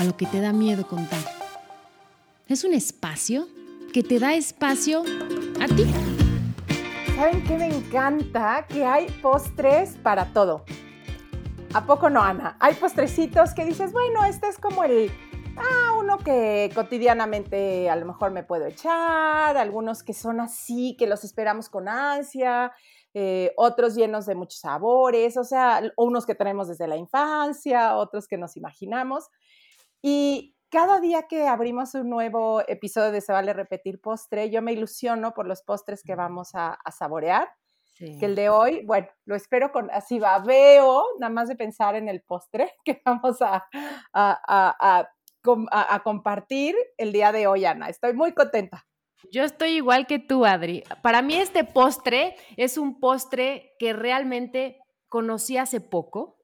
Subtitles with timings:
[0.00, 1.20] a lo que te da miedo contar.
[2.48, 3.46] Es un espacio
[3.92, 5.02] que te da espacio
[5.60, 5.84] a ti.
[7.16, 8.66] ¿Saben qué me encanta?
[8.66, 10.64] Que hay postres para todo.
[11.74, 12.56] ¿A poco no, Ana?
[12.60, 15.10] Hay postrecitos que dices, bueno, este es como el,
[15.58, 21.06] ah, uno que cotidianamente a lo mejor me puedo echar, algunos que son así, que
[21.06, 22.72] los esperamos con ansia,
[23.12, 28.26] eh, otros llenos de muchos sabores, o sea, unos que tenemos desde la infancia, otros
[28.26, 29.28] que nos imaginamos.
[30.02, 34.72] Y cada día que abrimos un nuevo episodio de Se vale repetir postre, yo me
[34.72, 37.48] ilusiono por los postres que vamos a, saborear.
[37.98, 41.96] Que el de hoy, bueno, lo espero con así va, veo, nada más de pensar
[41.96, 43.66] en el postre que vamos a,
[44.14, 45.08] a,
[45.44, 47.90] a compartir el día de hoy, Ana.
[47.90, 48.86] Estoy muy contenta.
[49.30, 50.82] Yo estoy igual que tú, Adri.
[51.02, 56.39] Para mí este postre es un postre que realmente conocí hace poco,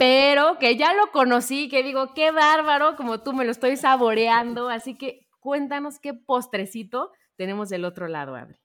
[0.00, 4.70] pero que ya lo conocí, que digo, qué bárbaro, como tú me lo estoy saboreando.
[4.70, 8.58] Así que cuéntanos qué postrecito tenemos del otro lado, Adri.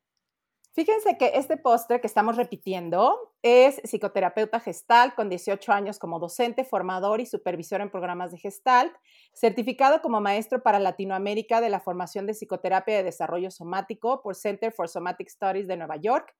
[0.71, 6.63] Fíjense que este postre que estamos repitiendo es psicoterapeuta gestal con 18 años como docente,
[6.63, 8.93] formador y supervisor en programas de gestal,
[9.33, 14.71] certificado como maestro para Latinoamérica de la formación de psicoterapia de desarrollo somático por Center
[14.71, 16.33] for Somatic Studies de Nueva York.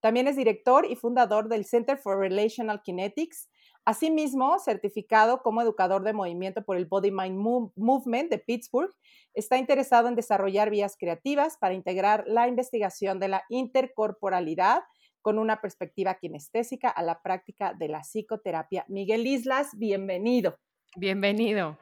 [0.00, 3.48] También es director y fundador del Center for Relational Kinetics
[3.84, 7.36] Asimismo, certificado como educador de movimiento por el Body Mind
[7.74, 8.94] Movement de Pittsburgh,
[9.34, 14.82] está interesado en desarrollar vías creativas para integrar la investigación de la intercorporalidad
[15.20, 18.84] con una perspectiva kinestésica a la práctica de la psicoterapia.
[18.88, 20.58] Miguel Islas, bienvenido.
[20.96, 21.76] Bienvenido.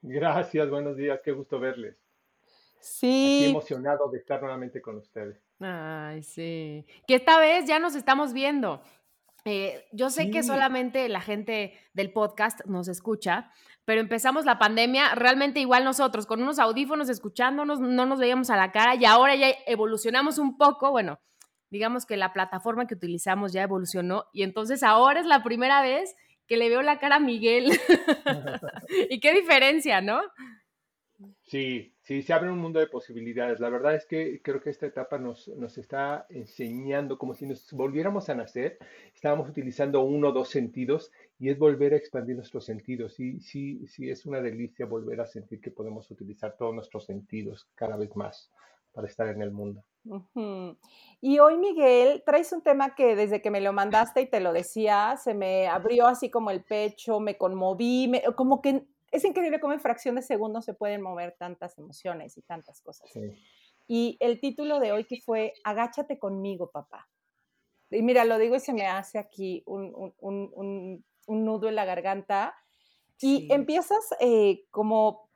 [0.00, 1.96] Gracias, buenos días, qué gusto verles.
[2.80, 3.40] Sí.
[3.40, 5.42] Estoy emocionado de estar nuevamente con ustedes.
[5.58, 6.86] Ay, sí.
[7.06, 8.80] Que esta vez ya nos estamos viendo.
[9.48, 13.52] Eh, yo sé que solamente la gente del podcast nos escucha,
[13.84, 18.56] pero empezamos la pandemia realmente igual nosotros, con unos audífonos escuchándonos, no nos veíamos a
[18.56, 21.20] la cara y ahora ya evolucionamos un poco, bueno,
[21.70, 26.16] digamos que la plataforma que utilizamos ya evolucionó y entonces ahora es la primera vez
[26.48, 27.70] que le veo la cara a Miguel.
[29.10, 30.20] y qué diferencia, ¿no?
[31.42, 33.58] Sí, sí, se abre un mundo de posibilidades.
[33.58, 37.70] La verdad es que creo que esta etapa nos, nos está enseñando como si nos
[37.72, 38.78] volviéramos a nacer,
[39.12, 43.18] estábamos utilizando uno o dos sentidos y es volver a expandir nuestros sentidos.
[43.18, 47.68] Y sí, sí, es una delicia volver a sentir que podemos utilizar todos nuestros sentidos
[47.74, 48.52] cada vez más
[48.92, 49.82] para estar en el mundo.
[51.20, 54.52] Y hoy, Miguel, traes un tema que desde que me lo mandaste y te lo
[54.52, 59.72] decía, se me abrió así como el pecho, me conmoví, como que es increíble cómo
[59.72, 63.10] en fracción de segundos se pueden mover tantas emociones y tantas cosas.
[63.88, 67.08] Y el título de hoy que fue Agáchate conmigo, papá.
[67.90, 72.54] Y mira, lo digo y se me hace aquí un, nudo en la garganta.
[73.20, 75.30] Y empiezas eh, como,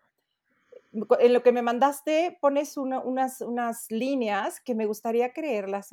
[0.93, 5.91] en lo que me mandaste, pones unas, unas líneas que me gustaría creerlas,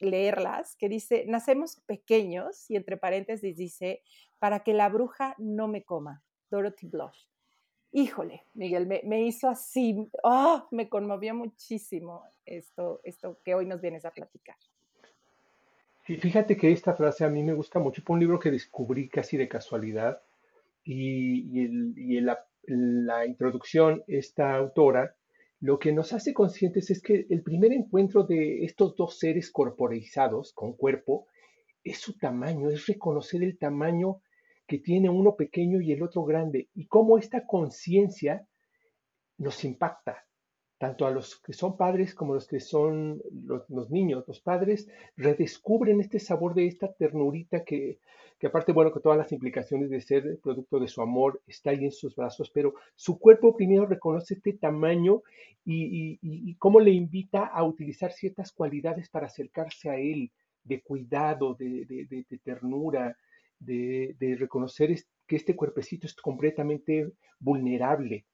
[0.00, 4.02] leerlas, que dice, nacemos pequeños, y entre paréntesis dice,
[4.38, 6.24] para que la bruja no me coma.
[6.50, 7.26] Dorothy Blush.
[7.90, 14.04] Híjole, Miguel, me, hizo así, oh, me conmovió muchísimo esto, esto que hoy nos vienes
[14.04, 14.56] a platicar.
[16.06, 18.02] Sí, fíjate que esta frase a mí me gusta mucho.
[18.02, 20.20] Fue un libro que descubrí casi de casualidad
[20.84, 25.14] y, en la, la introducción, esta autora
[25.60, 30.52] lo que nos hace conscientes es que el primer encuentro de estos dos seres corporizados
[30.52, 31.26] con cuerpo
[31.82, 34.20] es su tamaño, es reconocer el tamaño
[34.68, 38.46] que tiene uno pequeño y el otro grande, y cómo esta conciencia
[39.38, 40.26] nos impacta,
[40.76, 44.24] tanto a los que son padres como a los que son los, niños.
[44.28, 44.86] Los padres
[45.16, 47.98] redescubren este sabor de esta ternurita que,
[48.44, 51.92] aparte, bueno, con todas las implicaciones de ser producto de su amor, está ahí en
[51.92, 55.22] sus brazos, pero su cuerpo primero reconoce este tamaño
[55.64, 60.30] y, cómo le invita a utilizar ciertas cualidades para acercarse a él,
[60.62, 63.16] de cuidado, de, de ternura,
[63.60, 64.94] de, reconocer
[65.26, 68.24] que este cuerpecito es completamente vulnerable.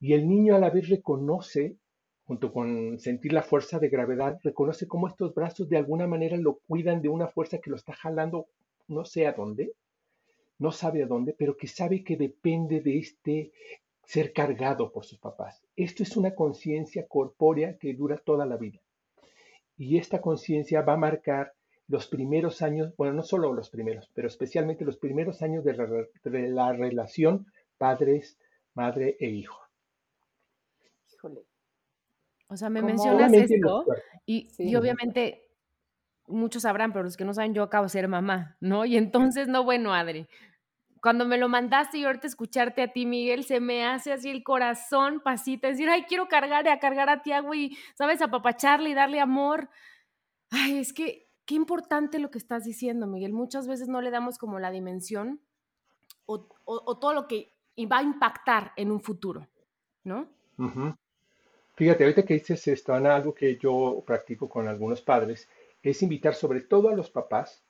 [0.00, 1.76] Y el niño a la vez reconoce,
[2.24, 6.58] junto con sentir la fuerza de gravedad, reconoce cómo estos brazos de alguna manera lo
[6.66, 8.46] cuidan de una fuerza que lo está jalando
[8.86, 9.72] no sé a dónde,
[10.58, 13.52] no sabe a dónde, pero que sabe que depende de este
[14.04, 15.62] ser cargado por sus papás.
[15.76, 18.80] Esto es una conciencia corpórea que dura toda la vida.
[19.76, 21.52] Y esta conciencia va a marcar
[21.88, 26.72] los primeros años, bueno, no solo los primeros, pero especialmente los primeros años de la,
[26.72, 27.46] relación
[27.78, 28.38] padres,
[28.74, 29.58] madre e hijo.
[31.12, 31.46] Híjole.
[32.48, 33.84] O sea, me mencionas esto
[34.26, 35.48] y, y, obviamente
[36.26, 38.84] muchos sabrán, pero los que no saben, yo acabo de ser mamá, ¿no?
[38.84, 40.28] Y entonces, no, bueno, Adri,
[41.00, 44.42] cuando me lo mandaste y ahorita escucharte a ti, Miguel, se me hace así el
[44.42, 48.94] corazón pasita, decir, ay, quiero cargar y a cargar a Tiago y, ¿sabes?, apapacharle y
[48.94, 49.70] darle amor.
[50.50, 53.32] Ay, es que qué importante lo que estás diciendo, Miguel.
[53.32, 55.40] Muchas veces no le damos como la dimensión
[56.26, 56.46] o,
[56.98, 57.54] todo lo que
[57.90, 59.48] va a impactar en un futuro,
[60.04, 60.28] ¿no?
[61.74, 65.48] Fíjate, ahorita que dices esto, Ana, algo que yo practico con algunos padres
[65.82, 67.64] es invitar sobre todo a los papás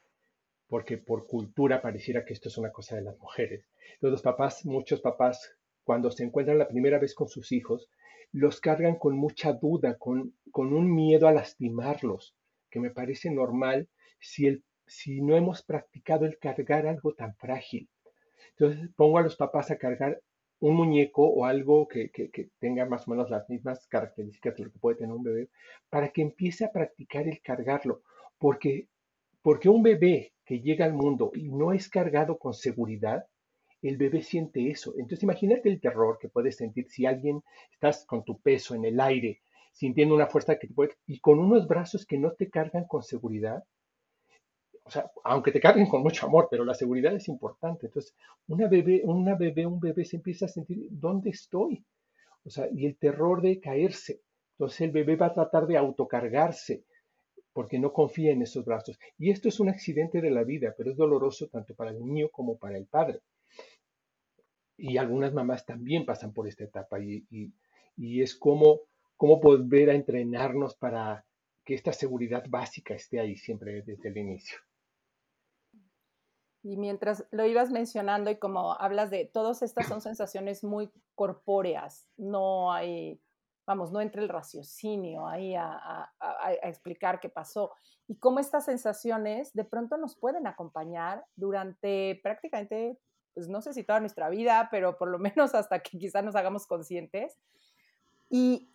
[0.66, 3.64] porque por cultura pareciera que esto es una cosa de las mujeres.
[4.00, 5.54] los papás, muchos papás,
[5.84, 7.88] cuando se encuentran la primera vez con sus hijos,
[8.32, 12.34] los cargan con mucha duda, con un miedo a lastimarlos,
[12.70, 13.88] que me parece normal
[14.20, 17.88] si, el, si no hemos practicado el cargar algo tan frágil.
[18.50, 20.20] Entonces pongo a los papás a cargar
[20.60, 24.72] un muñeco o algo que, que, tenga más o menos las mismas características de lo
[24.72, 25.48] que puede tener un bebé,
[25.88, 28.02] para que empiece a practicar el cargarlo,
[28.38, 28.88] porque,
[29.42, 33.26] porque un bebé que llega al mundo y no es cargado con seguridad,
[33.82, 34.94] el bebé siente eso.
[34.96, 38.98] Entonces imagínate el terror que puedes sentir si alguien estás con tu peso en el
[39.00, 39.40] aire,
[39.72, 43.02] sintiendo una fuerza que te puede, y con unos brazos que no te cargan con
[43.02, 43.64] seguridad.
[44.84, 47.86] O sea, aunque te carguen con mucho amor, pero la seguridad es importante.
[47.86, 48.14] Entonces,
[48.46, 51.84] una bebé, una bebé, un bebé se empieza a sentir, ¿dónde estoy?
[52.44, 54.22] O sea, y el terror de caerse.
[54.52, 56.84] Entonces el bebé va a tratar de autocargarse,
[57.52, 58.98] porque no confía en esos brazos.
[59.18, 62.28] Y esto es un accidente de la vida, pero es doloroso tanto para el niño
[62.30, 63.20] como para el padre.
[64.76, 67.52] Y algunas mamás también pasan por esta etapa y,
[67.96, 68.80] es como,
[69.18, 71.26] como volver a entrenarnos para
[71.66, 74.58] que esta seguridad básica esté ahí siempre desde el inicio.
[76.62, 82.08] Y mientras lo ibas mencionando y como hablas de, todas estas son sensaciones muy corpóreas,
[82.16, 83.20] no hay
[83.68, 86.10] vamos, no entre el raciocinio ahí a,
[86.62, 87.72] explicar qué pasó
[88.06, 92.98] y cómo estas sensaciones de pronto nos pueden acompañar durante prácticamente,
[93.34, 96.34] pues no sé si toda nuestra vida, pero por lo menos hasta que quizás nos
[96.34, 97.36] hagamos conscientes.
[98.30, 98.70] Y,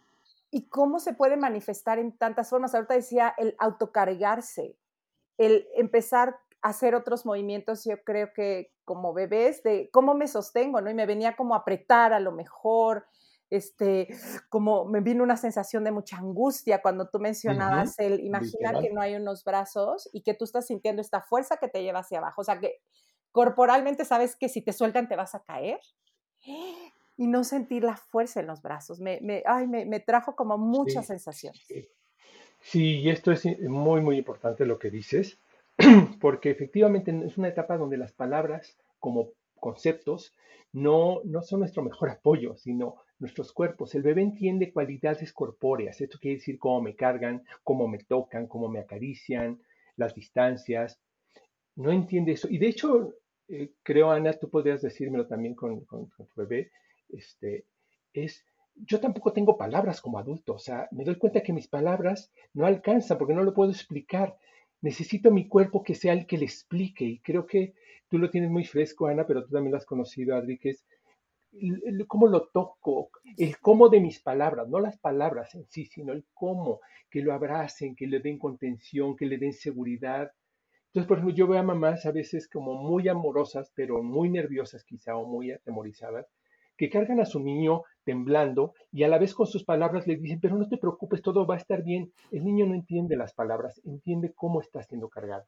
[0.53, 2.75] y cómo se puede manifestar en tantas formas.
[2.75, 4.77] Ahorita decía el autocargarse,
[5.39, 10.79] el empezar a hacer otros movimientos, yo creo que como bebés, de cómo me sostengo,
[10.79, 10.91] ¿no?
[10.91, 13.07] Y me venía como a apretar a lo mejor,
[13.49, 14.07] este,
[14.49, 19.01] como me vino una sensación de mucha angustia cuando tú mencionabas el imaginar que no
[19.01, 22.41] hay unos brazos y que tú estás sintiendo esta fuerza que te lleva hacia abajo.
[22.41, 22.79] O sea, que
[23.31, 25.79] corporalmente sabes que si te sueltan te vas a caer
[27.17, 28.99] y no sentir la fuerza en los brazos.
[28.99, 31.65] Me, me, ay, me, me trajo como muchas sensaciones.
[32.59, 35.39] Sí, y esto es muy, muy importante lo que dices,
[36.21, 40.33] porque efectivamente es una etapa donde las palabras como conceptos
[40.71, 43.95] no, no son nuestro mejor apoyo, sino nuestros cuerpos.
[43.95, 46.01] El bebé entiende cualidades corpóreas.
[46.01, 49.61] Esto quiere decir cómo me cargan, cómo me tocan, cómo me acarician,
[49.95, 50.99] las distancias.
[51.75, 52.47] No entiende eso.
[52.49, 53.13] Y de hecho,
[53.47, 56.71] eh, creo, Ana, tú podrías decírmelo también con, tu bebé,
[57.09, 57.65] este,
[58.13, 58.45] es,
[58.75, 60.55] yo tampoco tengo palabras como adulto.
[60.55, 64.37] O sea, me doy cuenta que mis palabras no alcanzan porque no lo puedo explicar.
[64.81, 67.05] Necesito mi cuerpo que sea el que le explique.
[67.05, 67.73] Y creo que
[68.09, 70.85] tú lo tienes muy fresco, Ana, pero tú también lo has conocido, Adri, que es
[72.07, 76.25] cómo lo toco, el cómo de mis palabras, no las palabras en sí, sino el
[76.33, 76.79] cómo,
[77.09, 80.31] que lo abracen, que le den contención, que le den seguridad.
[80.87, 84.83] Entonces, por ejemplo, yo veo a mamás a veces como muy amorosas, pero muy nerviosas
[84.83, 86.27] quizá o muy atemorizadas,
[86.77, 90.39] que cargan a su niño temblando y a la vez con sus palabras le dicen,
[90.41, 92.11] pero no te preocupes, todo va a estar bien.
[92.31, 95.45] El niño no entiende las palabras, entiende cómo está siendo cargado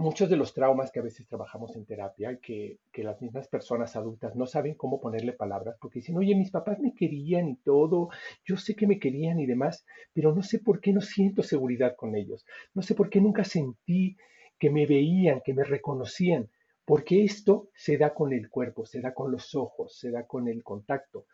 [0.00, 3.94] muchos de los traumas que a veces trabajamos en terapia que, que, las mismas personas
[3.96, 8.08] adultas no saben cómo ponerle palabras porque dicen, oye, mis papás me querían y todo,
[8.44, 11.94] yo sé que me querían y demás, pero no sé por qué no siento seguridad
[11.96, 14.16] con ellos, no sé por qué nunca sentí
[14.58, 16.48] que me veían, que me reconocían,
[16.90, 20.48] porque esto se da con el cuerpo, se da con los ojos, se da con
[20.48, 21.26] el contacto,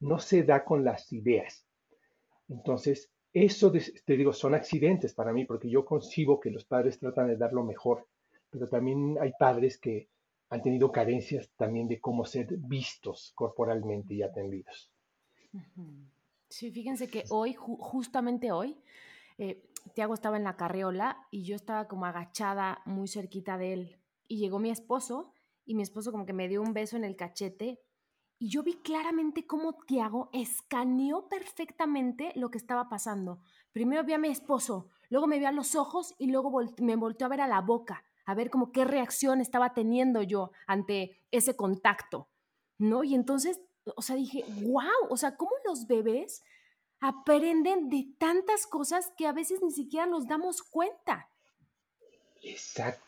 [0.00, 1.66] no se da con las ideas.
[2.48, 7.28] Entonces, eso, te digo, son accidentes para mí, porque yo concibo que los padres tratan
[7.28, 8.06] de dar lo mejor,
[8.48, 10.08] pero también hay padres que
[10.48, 14.90] han tenido carencias también de cómo ser vistos corporalmente y atendidos.
[16.48, 18.78] Sí, fíjense que hoy, justamente hoy,
[19.36, 19.62] eh,
[19.92, 23.98] Tiago estaba en la carreola y yo estaba como agachada muy cerquita de él.
[24.28, 25.32] Y llegó mi esposo
[25.64, 27.80] y mi esposo como que me dio un beso en el cachete
[28.38, 33.40] y yo vi claramente cómo Tiago escaneó perfectamente lo que estaba pasando.
[33.72, 37.26] Primero vi a mi esposo, luego me vi a los ojos y luego me volteó
[37.26, 41.56] a ver a la boca, a ver como qué reacción estaba teniendo yo ante ese
[41.56, 42.28] contacto,
[42.76, 43.04] ¿no?
[43.04, 43.60] Y entonces,
[43.96, 46.42] o sea, dije, wow, o sea, cómo los bebés
[47.00, 51.30] aprenden de tantas cosas que a veces ni siquiera nos damos cuenta.
[52.42, 53.05] Exacto,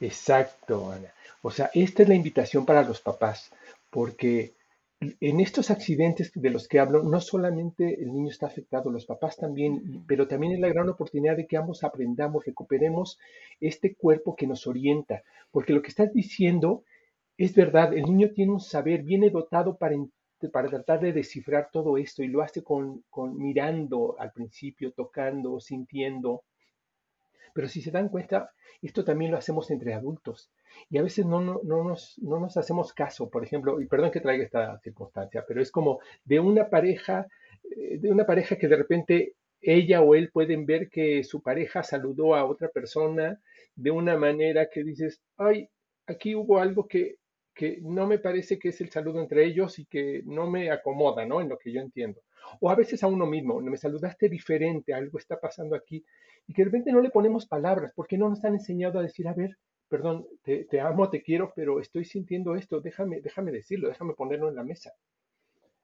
[0.00, 1.12] exacto, Ana.
[1.42, 3.50] O sea, esta es la invitación para los papás
[3.90, 4.54] porque
[5.20, 9.36] en estos accidentes de los que hablo, no solamente el niño está afectado, los papás
[9.36, 13.18] también, pero también es la gran oportunidad de que ambos aprendamos, recuperemos
[13.60, 16.84] este cuerpo que nos orienta, porque lo que estás diciendo
[17.36, 19.96] es verdad, el niño tiene un saber, viene dotado para,
[20.52, 25.60] para tratar de descifrar todo esto y lo hace con, con mirando al principio, tocando,
[25.60, 26.44] sintiendo,
[27.54, 28.50] pero si se dan cuenta,
[28.82, 30.50] esto también lo hacemos entre adultos.
[30.90, 34.10] Y a veces no, no, no, nos, no nos hacemos caso, por ejemplo, y perdón
[34.10, 37.26] que traiga esta circunstancia, pero es como de una pareja,
[37.70, 41.82] eh, de una pareja que de repente ella o él pueden ver que su pareja
[41.82, 43.40] saludó a otra persona
[43.76, 45.70] de una manera que dices, ay,
[46.06, 47.16] aquí hubo algo que,
[47.54, 51.24] que no me parece que es el saludo entre ellos y que no me acomoda,
[51.24, 51.40] ¿no?
[51.40, 52.20] En lo que yo entiendo.
[52.60, 56.04] O a veces a uno mismo, me saludaste diferente, algo está pasando aquí,
[56.46, 59.28] y que de repente no le ponemos palabras, porque no nos han enseñado a decir,
[59.28, 59.56] a ver,
[59.88, 64.56] perdón, te, amo, te quiero, pero estoy sintiendo esto, déjame, déjame decirlo, déjame ponerlo en
[64.56, 64.92] la mesa.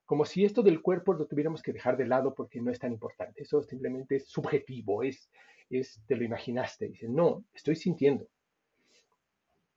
[0.05, 2.93] Como si esto del cuerpo lo tuviéramos que dejar de lado porque no es tan
[2.93, 3.43] importante.
[3.43, 5.31] Eso simplemente es subjetivo, es,
[5.71, 6.89] es te lo imaginaste.
[6.89, 8.27] Dice, no, estoy sintiendo.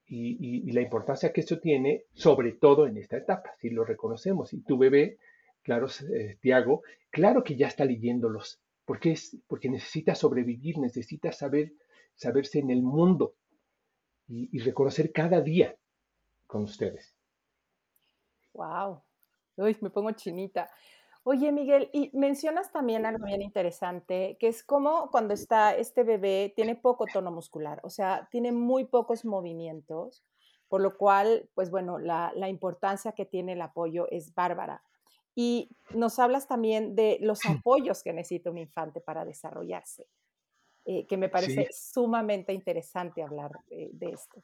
[0.07, 4.53] Y, la importancia que eso tiene, sobre todo en esta etapa, si lo reconocemos.
[4.53, 5.17] Y tu bebé
[5.63, 11.73] claro, eh, Tiago, claro que ya está leyéndolos, porque, es, porque necesita sobrevivir, necesita saber,
[12.15, 13.35] saberse en el mundo
[14.27, 15.75] y, reconocer cada día
[16.47, 17.15] con ustedes.
[18.53, 19.01] Wow,
[19.57, 20.69] Uy, me pongo chinita.
[21.25, 26.51] Oye, Miguel, y mencionas también algo bien interesante, que es como cuando está este bebé,
[26.53, 30.25] tiene poco tono muscular, o sea, tiene muy pocos movimientos,
[30.67, 34.83] por lo cual, pues bueno, la, la importancia que tiene el apoyo es bárbara.
[35.35, 40.07] Y nos hablas también de los apoyos que necesita un infante para desarrollarse,
[40.85, 44.43] eh, que me parece sumamente interesante hablar de, esto.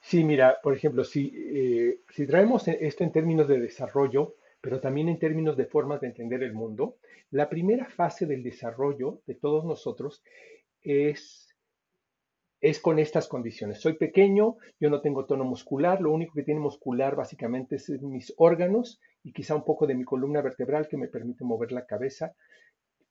[0.00, 4.80] Sí, mira, por ejemplo, si, eh, si traemos e, esto en términos de desarrollo, pero
[4.80, 6.96] también en términos de formas de entender el mundo,
[7.30, 10.22] la primera fase del desarrollo de todos nosotros
[10.82, 11.48] es
[12.60, 13.80] es con estas condiciones.
[13.80, 18.34] Soy pequeño, yo no tengo tono muscular, lo único que tiene muscular básicamente es mis
[18.36, 22.34] órganos y quizá un poco de mi columna vertebral que me permite mover la cabeza.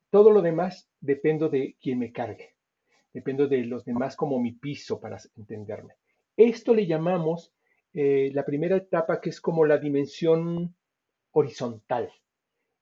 [0.10, 2.56] Todo lo demás dependo de quien me cargue,
[3.14, 5.94] dependo de los demás como mi piso para entenderme.
[6.36, 7.54] Esto le llamamos
[7.94, 10.76] eh, la primera etapa que es como la dimensión
[11.38, 12.10] horizontal.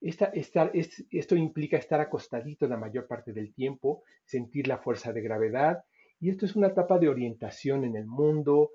[0.02, 5.84] esto implica estar acostadito la mayor parte del tiempo, sentir la fuerza de gravedad,
[6.20, 8.72] y esto es una etapa de orientación en el mundo,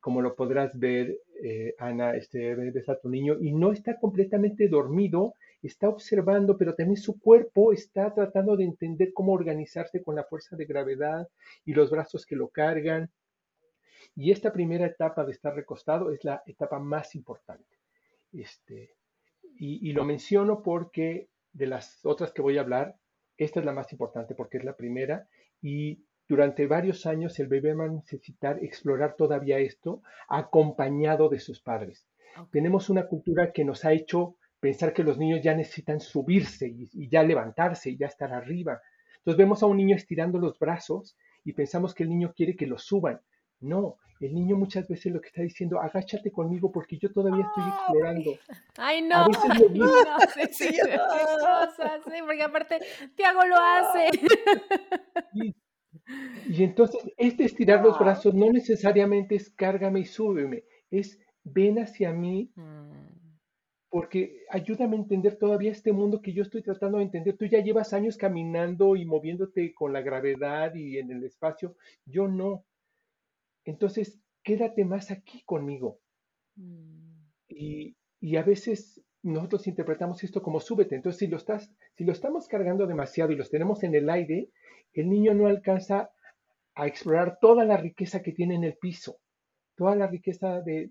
[0.00, 4.68] como lo podrás ver, eh, Ana, este, ves a tu niño y no está completamente
[4.68, 10.24] dormido, está observando, pero también su cuerpo está tratando de entender cómo organizarse con la
[10.24, 11.28] fuerza de gravedad
[11.64, 13.10] y los brazos que lo cargan.
[14.14, 17.78] Y esta primera etapa de estar recostado es la etapa más importante.
[18.32, 18.94] Este,
[19.60, 22.96] y, y lo menciono porque de las otras que voy a hablar,
[23.36, 25.28] esta es la más importante porque es la primera
[25.60, 31.60] y durante varios años el bebé va a necesitar explorar todavía esto acompañado de sus
[31.60, 32.06] padres.
[32.52, 37.08] Tenemos una cultura que nos ha hecho pensar que los niños ya necesitan subirse y,
[37.08, 38.80] ya levantarse y ya estar arriba.
[39.18, 42.66] Entonces vemos a un niño estirando los brazos y pensamos que el niño quiere que
[42.66, 43.20] lo suban.
[43.60, 47.64] No, el niño muchas veces lo que está diciendo, agáchate conmigo porque yo todavía estoy
[47.68, 48.30] explorando.
[48.76, 49.16] Ay, no.
[49.16, 49.92] A veces lo no,
[50.34, 52.80] sí, sí, sí, porque aparte
[53.16, 54.08] Tiago lo hace.
[56.48, 62.12] Y entonces, este estirar los brazos no necesariamente es cárgame y súbeme, es ven hacia
[62.12, 62.90] mí mm.
[63.88, 67.36] porque ayúdame a entender todavía este mundo que yo estoy tratando de entender.
[67.36, 72.28] Tú ya llevas años caminando y moviéndote con la gravedad y en el espacio, yo
[72.28, 72.64] no.
[73.70, 76.00] Entonces, quédate más aquí conmigo.
[76.56, 77.24] Mm.
[77.48, 80.94] Y, y a veces nosotros interpretamos esto como súbete.
[80.94, 84.50] Entonces, si lo, estás, si lo estamos cargando demasiado y los tenemos en el aire,
[84.92, 86.10] el niño no alcanza
[86.74, 89.18] a explorar toda la riqueza que tiene en el piso,
[89.76, 90.88] toda la riqueza de,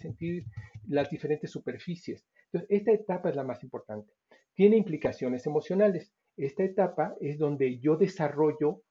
[0.00, 0.44] sentir
[0.86, 2.26] las diferentes superficies.
[2.46, 4.12] Entonces, esta etapa es la más importante.
[4.54, 6.12] Tiene implicaciones emocionales.
[6.36, 8.82] Esta etapa es donde yo desarrollo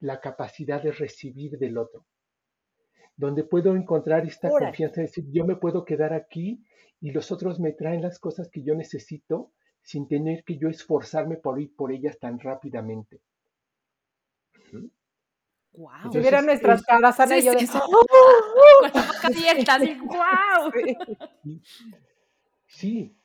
[0.00, 2.06] la capacidad de recibir del otro.
[3.18, 6.64] Donde puedo encontrar esta confianza de decir, yo me puedo quedar aquí
[7.00, 9.50] y los otros me traen las cosas que yo necesito
[9.82, 13.20] sin tener que yo esforzarme por ir por ellas tan rápidamente.
[15.72, 16.12] Wow.
[16.12, 17.66] si vieran nuestras caras, Ana y yo, sí,
[22.66, 23.16] Sí,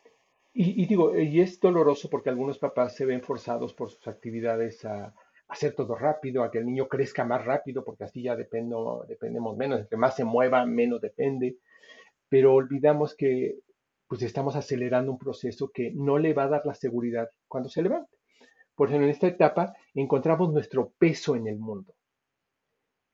[0.53, 5.13] y, digo, y es doloroso porque algunos papás se ven forzados por sus actividades a,
[5.53, 9.55] hacer todo rápido, a que el niño crezca más rápido, porque así ya dependo, dependemos
[9.55, 11.57] menos, entre más se mueva, menos depende,
[12.27, 13.59] pero olvidamos que
[14.07, 17.81] pues estamos acelerando un proceso que no le va a dar la seguridad cuando se
[17.81, 18.17] levante.
[18.75, 21.95] Por ejemplo, en esta etapa encontramos nuestro peso en el mundo,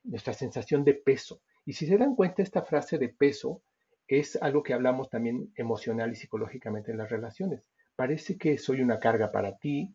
[0.04, 1.42] nuestra sensación de peso.
[1.66, 3.62] Y si se dan cuenta, esta frase de peso
[4.08, 7.64] es algo que hablamos también emocional y psicológicamente en las relaciones.
[7.96, 9.94] Parece que soy una carga para ti,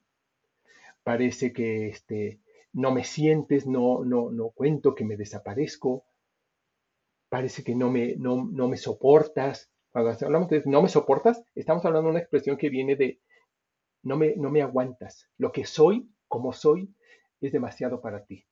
[1.04, 2.40] parece que este,
[2.72, 6.04] no me sientes, no, no, no cuento que me desaparezco,
[7.28, 9.70] parece que no me, no, no me soportas.
[9.90, 13.20] Cuando hablamos de no me soportas, estamos hablando de una expresión que viene de
[14.02, 15.28] no me, no me aguantas.
[15.38, 16.92] Lo que soy, como soy,
[17.40, 18.44] es demasiado para ti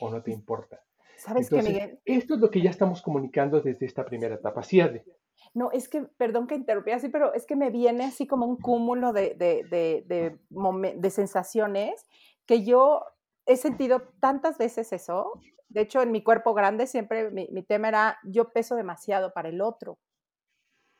[0.00, 0.82] o no te importa.
[1.16, 2.00] ¿Sabes qué, Miguel?
[2.04, 4.62] Esto es lo que ya estamos comunicando desde esta primera etapa.
[4.62, 4.80] Sí,
[5.54, 8.56] No, es que, perdón que interrumpí así, pero es que me viene así como un
[8.56, 10.38] cúmulo de, de, de,
[10.96, 12.06] de, sensaciones
[12.44, 13.04] que yo
[13.46, 15.40] he sentido tantas veces eso.
[15.68, 19.48] De hecho, en mi cuerpo grande siempre mi, mi tema era yo peso demasiado para
[19.48, 19.98] el otro.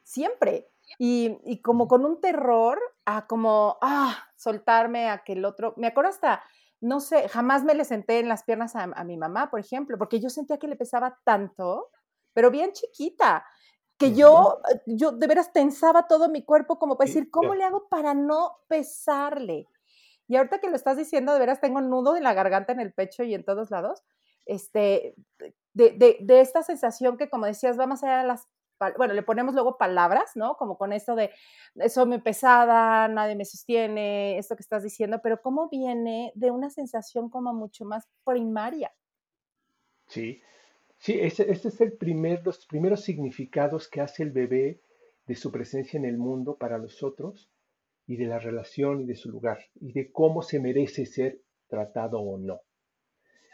[0.05, 0.71] Siempre.
[0.99, 5.87] Y, y, como con un terror a como, ah, soltarme a que el otro, me
[5.87, 6.43] acuerdo hasta
[6.85, 10.21] no sé, jamás me le senté en las piernas a, mi mamá, por ejemplo, porque
[10.21, 11.89] yo sentía que le pesaba tanto,
[12.35, 13.47] pero bien chiquita,
[14.13, 17.65] que yo, eh, yo de veras tensaba todo mi cuerpo como para decir, ¿cómo le
[17.65, 19.69] hago para no pesarle?
[20.27, 22.93] Y ahorita que lo estás diciendo, de veras tengo nudo en la garganta, en el
[22.93, 24.03] pecho y en todos lados,
[24.47, 25.15] este,
[25.73, 28.49] de, de, de esta sensación que, como decías, va más allá de las
[28.97, 30.57] bueno, le ponemos luego palabras, ¿no?
[30.57, 31.31] Como con esto de,
[31.88, 36.71] soy muy pesada, nadie me sostiene, esto que estás diciendo, pero ¿cómo viene de una
[36.71, 38.93] sensación como mucho más primaria?
[40.07, 40.43] Sí,
[41.05, 44.81] sí, ese, es el primer, los primeros significados que hace el bebé
[45.27, 47.51] de su presencia en el mundo para nosotros
[48.07, 52.21] y de la relación y de su lugar y de cómo se merece ser tratado
[52.21, 52.62] o no.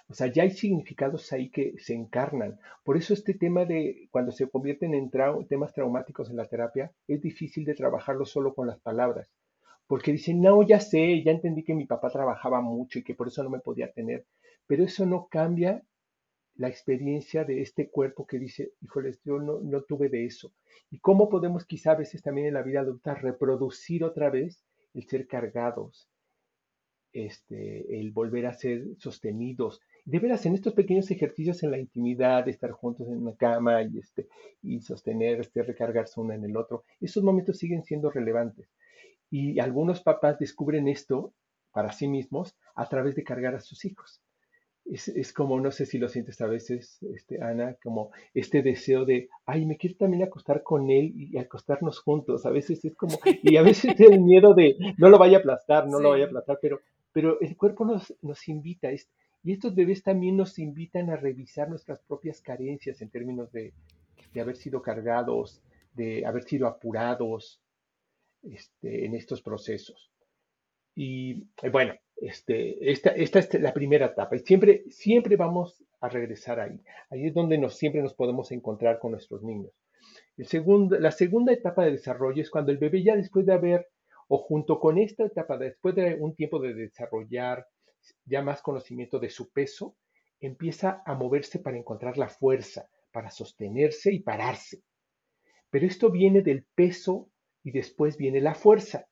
[0.09, 2.57] O sea, ya hay significados ahí que se encarnan.
[2.85, 5.11] Por eso este tema de cuando se convierten en
[5.49, 9.29] temas traumáticos en la terapia, es difícil de trabajarlo solo con las palabras.
[9.89, 13.27] Porque dicen, no, ya sé, ya entendí que mi papá trabajaba mucho y que por
[13.27, 14.25] eso no me podía tener.
[14.69, 15.83] Pero eso no cambia
[16.61, 20.53] la experiencia de este cuerpo que dice, híjoles, yo no, no tuve de eso.
[20.90, 25.09] Y cómo podemos quizá a veces también en la vida adulta reproducir otra vez el
[25.09, 26.11] ser cargados,
[27.14, 32.44] este, el volver a ser sostenidos, de veras, en estos pequeños ejercicios en la intimidad,
[32.44, 34.29] de estar juntos en una cama y, este,
[34.61, 38.68] y sostener, este, recargarse uno en el otro, esos momentos siguen siendo relevantes.
[39.31, 41.33] Y algunos papás descubren esto
[41.73, 44.20] para sí mismos a través de cargar a sus hijos.
[44.92, 49.05] Es, es, como, no sé si lo sientes a veces, este, Ana, como este deseo
[49.05, 52.44] de, ay, me quiero también acostar con él y acostarnos juntos.
[52.44, 55.87] A veces es como, y a veces el miedo de, no lo vaya a aplastar,
[55.88, 56.81] no lo vaya a aplastar, pero,
[57.12, 59.09] pero el cuerpo nos, nos invita, es,
[59.42, 63.72] y estos bebés también nos invitan a revisar nuestras propias carencias en términos de,
[64.38, 65.62] haber sido cargados,
[65.94, 67.61] de haber sido apurados
[68.42, 70.10] este, en estos procesos.
[71.03, 76.11] Y eh, bueno, este, esta, esta, es la primera etapa y siempre, siempre vamos a
[76.11, 76.79] regresar ahí.
[77.09, 79.73] Ahí es donde nos, siempre nos podemos encontrar con nuestros niños.
[80.37, 83.89] El segundo, la segunda etapa de desarrollo es cuando el bebé ya después de haber,
[84.29, 87.67] o junto con esta etapa, después de un tiempo de desarrollar
[88.27, 89.97] ya más conocimiento de su peso,
[90.39, 94.83] empieza a moverse para encontrar la fuerza, para sostenerse y pararse.
[95.71, 97.31] Pero esto viene del peso
[97.63, 99.07] y después viene la fuerza.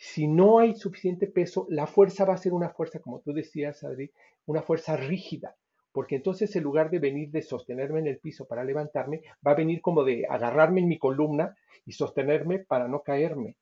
[0.00, 3.82] Si no hay suficiente peso, la fuerza va a ser una fuerza, como tú decías,
[3.82, 4.12] Adri,
[4.46, 5.56] una fuerza rígida,
[5.90, 9.56] porque entonces en lugar de venir de sostenerme en el piso para levantarme, va a
[9.56, 13.56] venir como de agarrarme en mi columna y sostenerme para no caerme,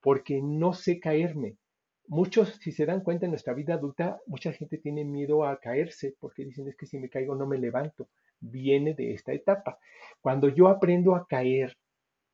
[0.00, 1.56] porque no sé caerme,
[2.06, 6.14] muchos, si se dan cuenta en nuestra vida adulta, mucha gente tiene miedo a caerse
[6.20, 8.08] porque dicen es que si me caigo no me levanto.
[8.38, 9.78] Viene de esta etapa.
[10.20, 11.76] Cuando yo aprendo a caer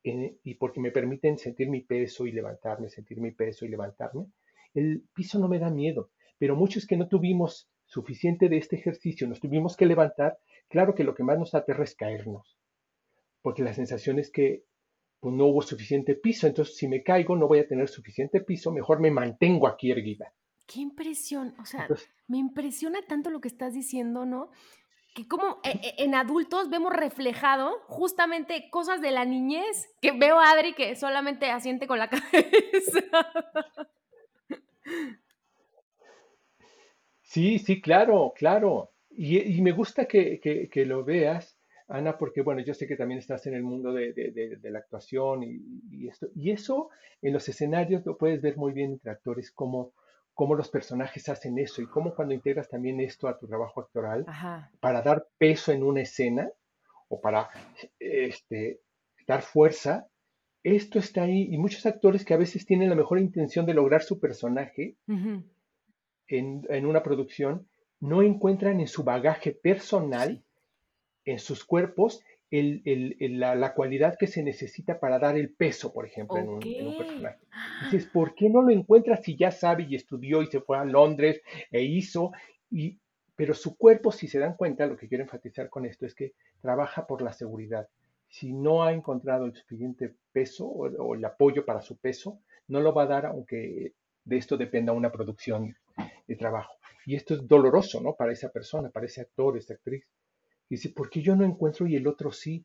[0.02, 4.26] y porque me permiten sentir mi peso y levantarme, sentir mi peso y levantarme,
[4.74, 6.10] el piso no me da miedo.
[6.38, 10.38] Pero muchos que no tuvimos suficiente de este ejercicio, nos tuvimos que levantar,
[10.68, 12.58] claro que lo que más nos aterra es caernos.
[13.42, 14.64] Porque la sensación es que
[15.20, 18.72] pues no hubo suficiente piso, entonces si me caigo no voy a tener suficiente piso,
[18.72, 20.32] mejor me mantengo aquí erguida.
[20.66, 21.86] Qué impresión, o sea,
[22.26, 24.50] me impresiona tanto lo que estás diciendo, ¿no?
[25.14, 30.38] Que como eh, eh, en adultos vemos reflejado justamente cosas de la niñez, que veo
[30.38, 33.00] a Adri que solamente asiente con la cabeza.
[37.20, 38.90] Sí, sí, claro, claro.
[39.08, 43.54] Y, me gusta que, lo veas, Ana, porque bueno, yo sé que también estás en
[43.54, 46.28] el mundo de, la actuación y, esto.
[46.34, 46.90] Y eso
[47.22, 49.92] en los escenarios lo puedes ver muy bien entre actores, cómo,
[50.34, 54.24] cómo los personajes hacen eso y cómo cuando integras también esto a tu trabajo actoral
[54.80, 56.50] para dar peso en una escena
[57.08, 57.50] o para
[57.98, 58.80] este,
[59.26, 60.08] dar fuerza,
[60.62, 61.48] esto está ahí.
[61.50, 66.66] Y muchos actores que a veces tienen la mejor intención de lograr su personaje en,
[66.68, 67.68] en una producción,
[68.00, 70.42] no encuentran en su bagaje personal,
[71.24, 76.48] en sus cuerpos, la, cualidad que se necesita para dar el peso, por ejemplo, en,
[76.48, 77.38] un, personaje.
[77.84, 80.84] Entonces, ¿por qué no lo encuentra si ya sabe y estudió y se fue a
[80.84, 82.32] Londres e hizo?
[82.70, 82.98] Y,
[83.34, 86.34] pero su cuerpo, si se dan cuenta, lo que quiero enfatizar con esto es que
[86.60, 87.88] trabaja por la seguridad.
[88.28, 92.92] Si no ha encontrado el suficiente peso o el apoyo para su peso, no lo
[92.92, 95.76] va a dar aunque de esto dependa una producción
[96.26, 96.74] de trabajo.
[97.04, 98.14] Y esto es doloroso, ¿no?
[98.14, 100.08] Para esa persona, para ese actor, esa actriz.
[100.68, 102.64] Dice, ¿por qué yo no encuentro y el otro sí?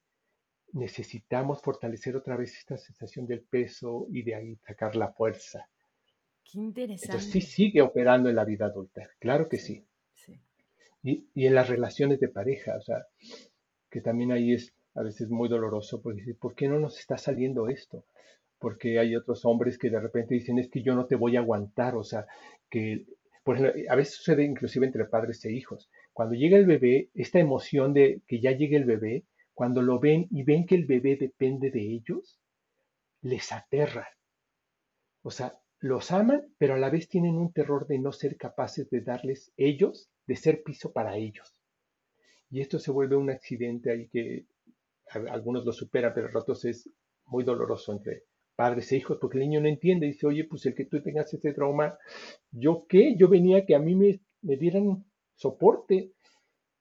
[0.73, 5.69] Necesitamos fortalecer otra vez esta sensación del peso y de ahí sacar la fuerza.
[6.43, 7.13] Qué interesante.
[7.13, 9.85] Entonces sí sigue operando en la vida adulta, claro que sí.
[11.03, 13.05] Y, y, en las relaciones de pareja, o sea,
[13.89, 17.17] que también ahí es a veces muy doloroso porque dice, ¿por qué no nos está
[17.17, 18.03] saliendo esto?
[18.59, 21.39] Porque hay otros hombres que de repente dicen, es que yo no te voy a
[21.39, 22.25] aguantar, o sea,
[22.69, 23.05] que
[23.47, 25.89] por ejemplo, a veces sucede inclusive entre padres e hijos.
[26.17, 30.25] Cuando llega el bebé, esta emoción de que ya llegue el bebé, cuando lo ven
[30.31, 32.41] y ven que el bebé depende de ellos,
[33.21, 34.07] les aterra.
[35.21, 38.89] O sea, los aman, pero a la vez tienen un terror de no ser capaces
[38.89, 41.55] de darles ellos, de ser piso para ellos.
[42.49, 44.47] Y esto se vuelve un accidente ahí que
[45.29, 46.89] algunos lo superan, pero a ratos es
[47.25, 48.23] muy doloroso entre
[48.55, 51.31] padres e hijos, porque el niño no entiende, dice, oye, pues el que tú tengas
[51.31, 51.95] ese trauma,
[52.49, 53.15] ¿yo qué?
[53.15, 55.05] Yo venía que a mí me, me dieran
[55.37, 56.11] soporte.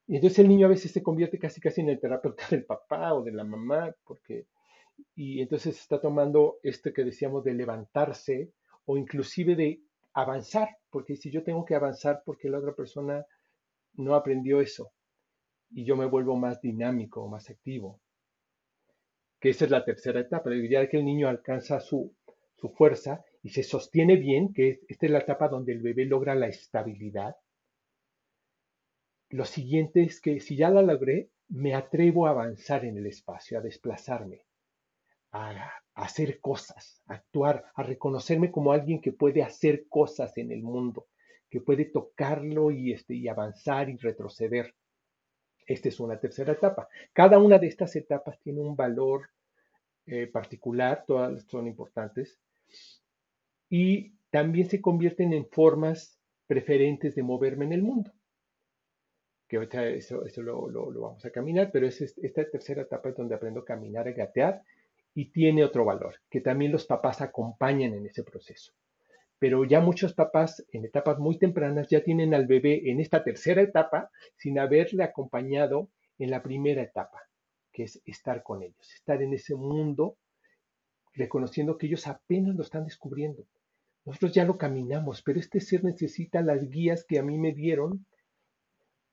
[0.08, 3.14] Y entonces el niño a veces se convierte casi casi en el terapeuta del papá
[3.14, 4.46] o de la mamá, porque,
[5.14, 8.50] y entonces está tomando esto que decíamos de levantarse
[8.86, 9.80] o inclusive de
[10.14, 13.24] avanzar, porque si yo tengo que avanzar porque la otra persona
[13.94, 14.90] no aprendió eso
[15.70, 18.00] y yo me vuelvo más dinámico, más activo
[19.40, 22.14] que esa es la tercera etapa, ya que el niño alcanza su,
[22.74, 26.48] fuerza y se sostiene bien, que esta es la etapa donde el bebé logra la
[26.48, 27.36] estabilidad.
[29.30, 33.58] Lo siguiente es que si ya la logré, me atrevo a avanzar en el espacio,
[33.58, 34.46] a desplazarme,
[35.32, 40.62] a, hacer cosas, a actuar, a reconocerme como alguien que puede hacer cosas en el
[40.62, 41.06] mundo,
[41.50, 44.74] que puede tocarlo y, este, y avanzar y retroceder.
[45.66, 46.88] Esta es una tercera etapa.
[47.12, 49.30] Cada una de estas etapas tiene un valor
[50.06, 52.38] eh, particular, todas son importantes,
[53.68, 58.12] y también se convierten en formas preferentes de moverme en el mundo.
[59.48, 63.60] Que ahorita eso, lo, vamos a caminar, pero es esta tercera etapa es donde aprendo
[63.60, 64.62] a caminar, a gatear,
[65.14, 68.72] y tiene otro valor, que también los papás acompañan en ese proceso.
[69.38, 73.62] Pero ya muchos papás en etapas muy tempranas ya tienen al bebé en esta tercera
[73.62, 77.26] etapa sin haberle acompañado en la primera etapa
[77.76, 80.16] que es estar con ellos, estar en ese mundo,
[81.12, 83.44] reconociendo que ellos apenas lo están descubriendo.
[84.06, 88.06] Nosotros ya lo caminamos, pero este ser necesita las guías que a mí me dieron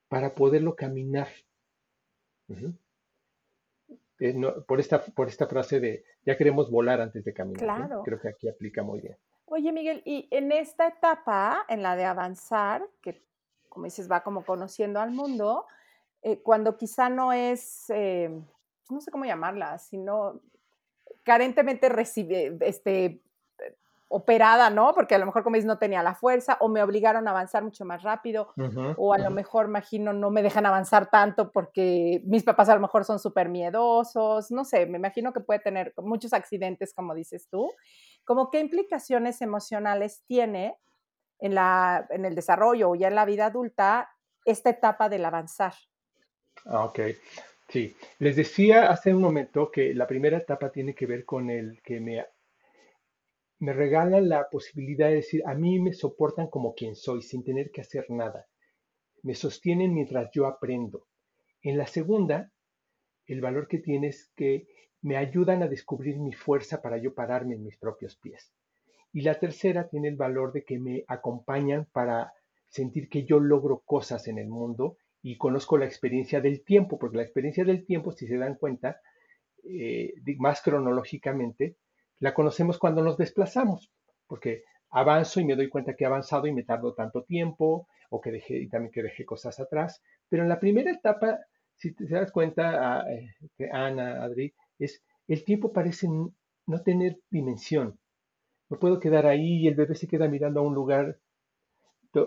[0.07, 1.27] para poderlo caminar.
[4.19, 4.35] Eh,
[4.67, 7.89] por, esta, por esta frase de ya queremos volar antes de caminar.
[8.03, 9.17] Creo que aquí aplica muy bien.
[9.45, 13.21] Oye, Miguel, y en esta etapa, en la de avanzar, que
[13.73, 15.65] como dices, va como conociendo al mundo,
[16.21, 18.29] eh, cuando quizá no es, eh,
[18.87, 20.41] no sé cómo llamarla, sino
[21.23, 23.22] carentemente recibe, este,
[24.07, 24.93] operada, ¿no?
[24.93, 27.63] Porque a lo mejor, como dices, no tenía la fuerza o me obligaron a avanzar
[27.63, 28.53] mucho más rápido
[28.97, 32.81] o a lo mejor, imagino, no me dejan avanzar tanto porque mis papás a lo
[32.81, 37.47] mejor son súper miedosos, no sé, me imagino que puede tener muchos accidentes, como dices
[37.49, 37.71] tú.
[38.23, 40.77] Como qué implicaciones emocionales tiene
[41.39, 44.09] en, la, en el desarrollo o ya en la vida adulta
[44.45, 45.73] esta etapa del avanzar.
[46.65, 46.99] Ah, ok.
[47.67, 51.81] Sí, les decía hace un momento que la primera etapa tiene que ver con el
[51.81, 52.23] que me,
[53.63, 57.71] me regalan la posibilidad de decir, a mí me soportan como quien soy, sin tener
[57.71, 58.45] que hacer nada.
[59.21, 61.07] Me sostienen mientras yo aprendo.
[61.61, 62.51] En la segunda,
[63.25, 64.67] el valor que tiene es que
[65.01, 68.51] me ayudan a descubrir mi fuerza para yo pararme en mis propios pies.
[69.13, 72.33] Y la tercera tiene el valor de que me acompañan para
[72.67, 77.15] sentir que yo logro cosas en el mundo y conozco la experiencia del tiempo, porque
[77.15, 78.99] la experiencia del tiempo, si se dan cuenta,
[79.63, 81.77] eh, más cronológicamente,
[82.23, 83.91] la conocemos cuando nos desplazamos,
[84.27, 88.21] porque avanzo y me doy cuenta que he avanzado y me tardo tanto tiempo, o
[88.21, 90.01] que dejé, y también que dejé cosas atrás.
[90.29, 91.37] Pero en la primera etapa,
[91.75, 93.35] si te das cuenta, eh,
[93.73, 97.99] Ana, Adri, es el tiempo parece no tener dimensión.
[98.69, 101.17] No puedo quedar ahí y el bebé se queda mirando a un lugar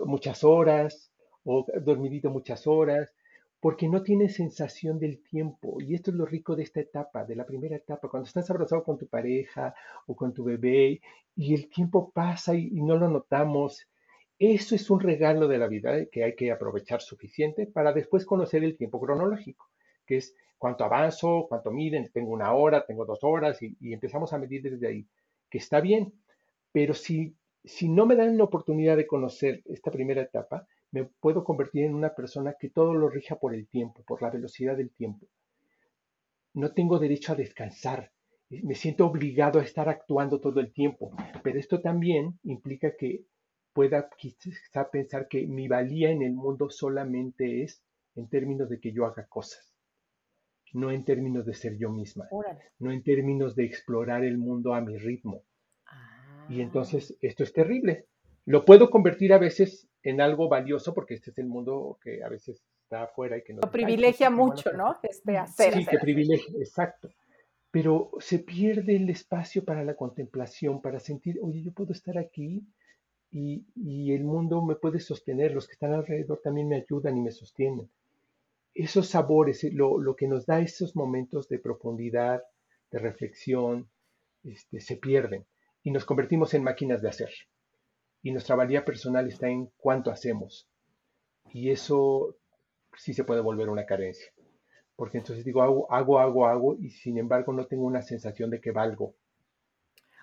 [0.05, 1.11] muchas horas,
[1.43, 3.15] o dormidito muchas horas,
[3.61, 5.81] porque no tiene sensación del tiempo.
[5.81, 8.85] Y esto es lo rico de esta etapa, de la primera etapa, cuando estás abrazado
[8.85, 9.75] con tu pareja
[10.07, 11.01] o con tu bebé
[11.35, 13.87] y el tiempo pasa y, no lo notamos.
[14.39, 18.63] Eso es un regalo de la vida que hay que aprovechar suficiente para después conocer
[18.63, 19.71] el tiempo cronológico,
[20.07, 24.33] que es cuánto avanzo, cuánto miden, tengo una hora, tengo dos horas y, y empezamos
[24.33, 25.07] a medir desde ahí,
[25.51, 26.13] que está bien.
[26.73, 31.45] Pero si, si no me dan la oportunidad de conocer esta primera etapa, me puedo
[31.45, 34.91] convertir en una persona que todo lo rija por el tiempo, por la velocidad del
[34.91, 35.27] tiempo.
[36.55, 38.13] No tengo derecho a descansar.
[38.49, 41.11] Me siento obligado a estar actuando todo el tiempo.
[41.43, 43.25] Pero esto también implica que
[43.77, 47.83] pueda quizá pensar que mi valía en el mundo solamente es
[48.15, 49.75] en términos de que yo haga cosas,
[50.73, 52.27] no en términos de ser yo misma,
[52.79, 55.43] no en términos de explorar el mundo a mi ritmo.
[56.49, 58.07] Y entonces esto es terrible.
[58.47, 62.29] Lo puedo convertir a veces en algo valioso, porque este es el mundo que a
[62.29, 63.61] veces está afuera y que no...
[63.63, 64.97] Lo privilegia mucho, ¿no?
[65.03, 65.75] Este hacer.
[65.75, 67.11] Sí, que privilegia, exacto.
[67.73, 72.63] Pero se pierde el espacio para la contemplación, para sentir, oye, yo puedo estar aquí
[73.33, 77.21] y, y el mundo me puede sostener, los que están alrededor también me ayudan y
[77.21, 77.91] me sostienen.
[78.73, 82.45] Esos sabores, eh, lo, lo que nos da esos momentos de profundidad,
[82.93, 83.89] de reflexión,
[84.45, 85.45] este, se pierden
[85.83, 87.31] y nos convertimos en máquinas de hacer
[88.27, 90.69] y nuestra valía personal está en cuánto hacemos.
[91.53, 92.37] Y eso
[92.97, 94.33] sí se puede volver una carencia.
[94.97, 98.61] Porque entonces digo, hago, hago, hago, hago, y sin embargo no tengo una sensación de
[98.61, 99.15] que valgo.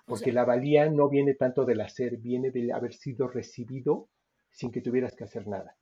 [0.06, 4.10] Porque la valía no viene tanto del hacer, viene de haber sido recibido
[4.52, 5.78] sin que tuvieras que hacer nada.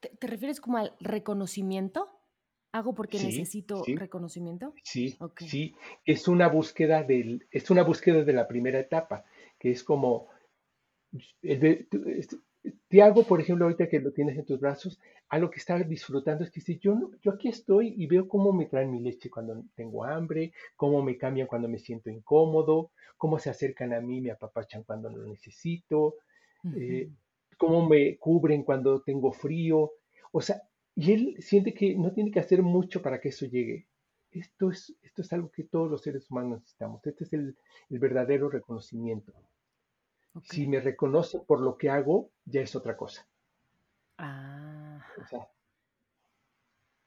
[0.00, 2.08] ¿te, refieres como al reconocimiento?
[2.72, 4.72] ¿Hago porque necesito reconocimiento?
[4.84, 5.74] Sí, sí.
[6.06, 9.26] Es una búsqueda del, es una búsqueda de la primera etapa,
[9.58, 10.28] que es como
[12.88, 16.50] Tiago, por ejemplo, ahorita que lo tienes en tus brazos, algo que está disfrutando es
[16.50, 20.04] que si yo, yo aquí estoy y veo cómo me traen mi leche cuando tengo
[20.04, 24.84] hambre, cómo me cambian cuando me siento incómodo, cómo se acercan a mí, me apapachan
[24.84, 26.16] cuando lo necesito,
[26.76, 27.10] eh,
[27.56, 29.92] cómo me cubren cuando tengo frío.
[30.32, 30.62] O sea,
[30.94, 33.86] y él siente que no tiene que hacer mucho para que eso llegue.
[34.30, 37.06] Esto es, esto es algo que todos los seres humanos necesitamos.
[37.06, 37.56] Este es el,
[37.90, 39.32] el verdadero reconocimiento.
[40.44, 43.26] Si me reconoce por lo que hago, ya es otra cosa.
[44.18, 45.04] Ah.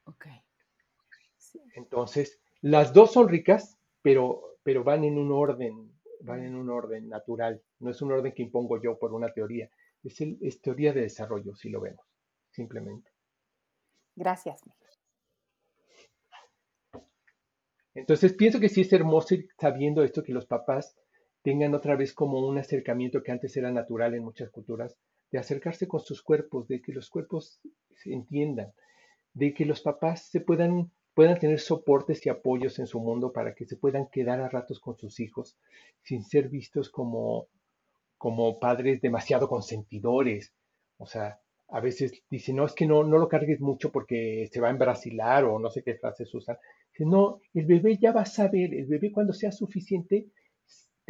[0.04, 0.26] ok.
[1.74, 7.08] Entonces, las dos son ricas, pero, pero van en un orden, van en un orden
[7.08, 7.62] natural.
[7.78, 9.70] No es un orden que impongo yo por una teoría.
[10.02, 12.04] Es, el, es teoría de desarrollo, si lo vemos,
[12.50, 13.10] simplemente.
[14.16, 14.62] Gracias.
[17.94, 20.96] Entonces, pienso que sí es hermoso ir sabiendo esto que los papás
[21.42, 24.96] tengan otra vez como un acercamiento que antes era natural en muchas culturas,
[25.30, 27.60] de acercarse con sus cuerpos, de que los cuerpos
[27.94, 28.72] se entiendan,
[29.32, 33.54] de que los papás se puedan, puedan tener soportes y apoyos en su mundo para
[33.54, 35.56] que se puedan quedar a ratos con sus hijos
[36.02, 37.46] sin ser vistos como,
[38.18, 40.52] como padres demasiado consentidores.
[40.98, 44.60] O sea, a veces dicen, no, es que no, no lo cargues mucho porque se
[44.60, 46.58] va a embrasilar o no sé qué frases usan.
[46.98, 50.26] No, el bebé ya va a saber, el bebé cuando sea suficiente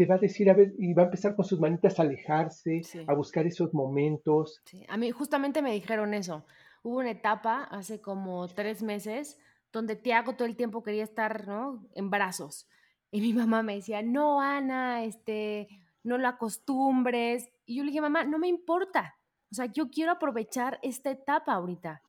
[0.01, 2.81] te va a decir, a ver, y va a empezar con sus manitas a alejarse,
[3.07, 4.63] a buscar esos momentos.
[4.65, 4.83] Sí.
[4.89, 6.47] A mí justamente me dijeron eso.
[6.83, 9.39] Hubo una etapa hace como tres meses
[9.71, 11.87] donde Tiago todo el tiempo quería estar, ¿no?
[11.95, 12.67] En brazos.
[13.11, 15.69] Y mi mamá me decía, no, Ana, este,
[16.03, 17.51] no lo acostumbres.
[17.67, 19.19] Y yo le dije, mamá, no me importa.
[19.53, 22.01] O sea, yo quiero aprovechar esta etapa ahorita.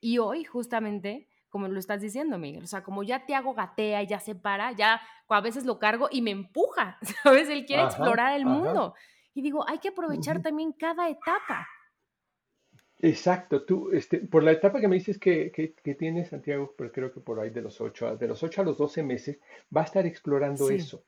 [0.00, 2.64] Y hoy, justamente, como lo estás diciendo, Miguel.
[2.64, 5.78] O sea, como ya te hago gatea y ya se para, ya a veces lo
[5.78, 7.48] cargo y me empuja, ¿sabes?
[7.48, 8.94] Él quiere explorar el mundo.
[9.34, 11.68] Y digo, hay que aprovechar también cada etapa.
[12.98, 17.12] Exacto, tú, este, por la etapa que me dices que, que, tiene Santiago, pero creo
[17.12, 19.38] que por ahí de los 8, de los 8 a los 12 meses,
[19.74, 21.04] va a estar explorando eso,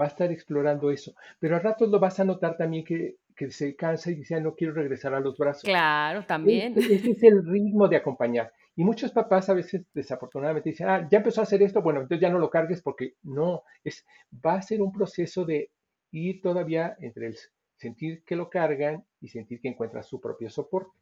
[0.00, 3.50] va a estar explorando eso, pero a ratos lo vas a notar también que, que
[3.50, 5.64] se cansa y dice, no quiero regresar a los brazos.
[5.64, 6.78] Claro, también.
[6.78, 8.52] ese es el ritmo de acompañar.
[8.76, 12.22] Y muchos papás a veces desafortunadamente dicen, ah, ya empezó a hacer esto, bueno, entonces
[12.22, 14.06] ya no lo cargues porque no, es,
[14.44, 15.70] va a ser un proceso de
[16.12, 17.36] ir todavía entre el
[17.76, 20.92] sentir que lo cargan y sentir que encuentra su propio soporte.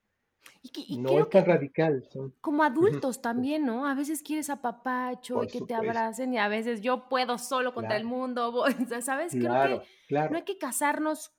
[0.98, 2.08] no es tan radical.
[2.40, 3.86] Como adultos también, ¿no?
[3.86, 7.96] A veces quieres apapacho y que te abracen y a veces yo puedo solo contra
[7.96, 8.64] el mundo,
[9.02, 9.32] ¿sabes?
[9.32, 11.32] Creo que no hay que casarnos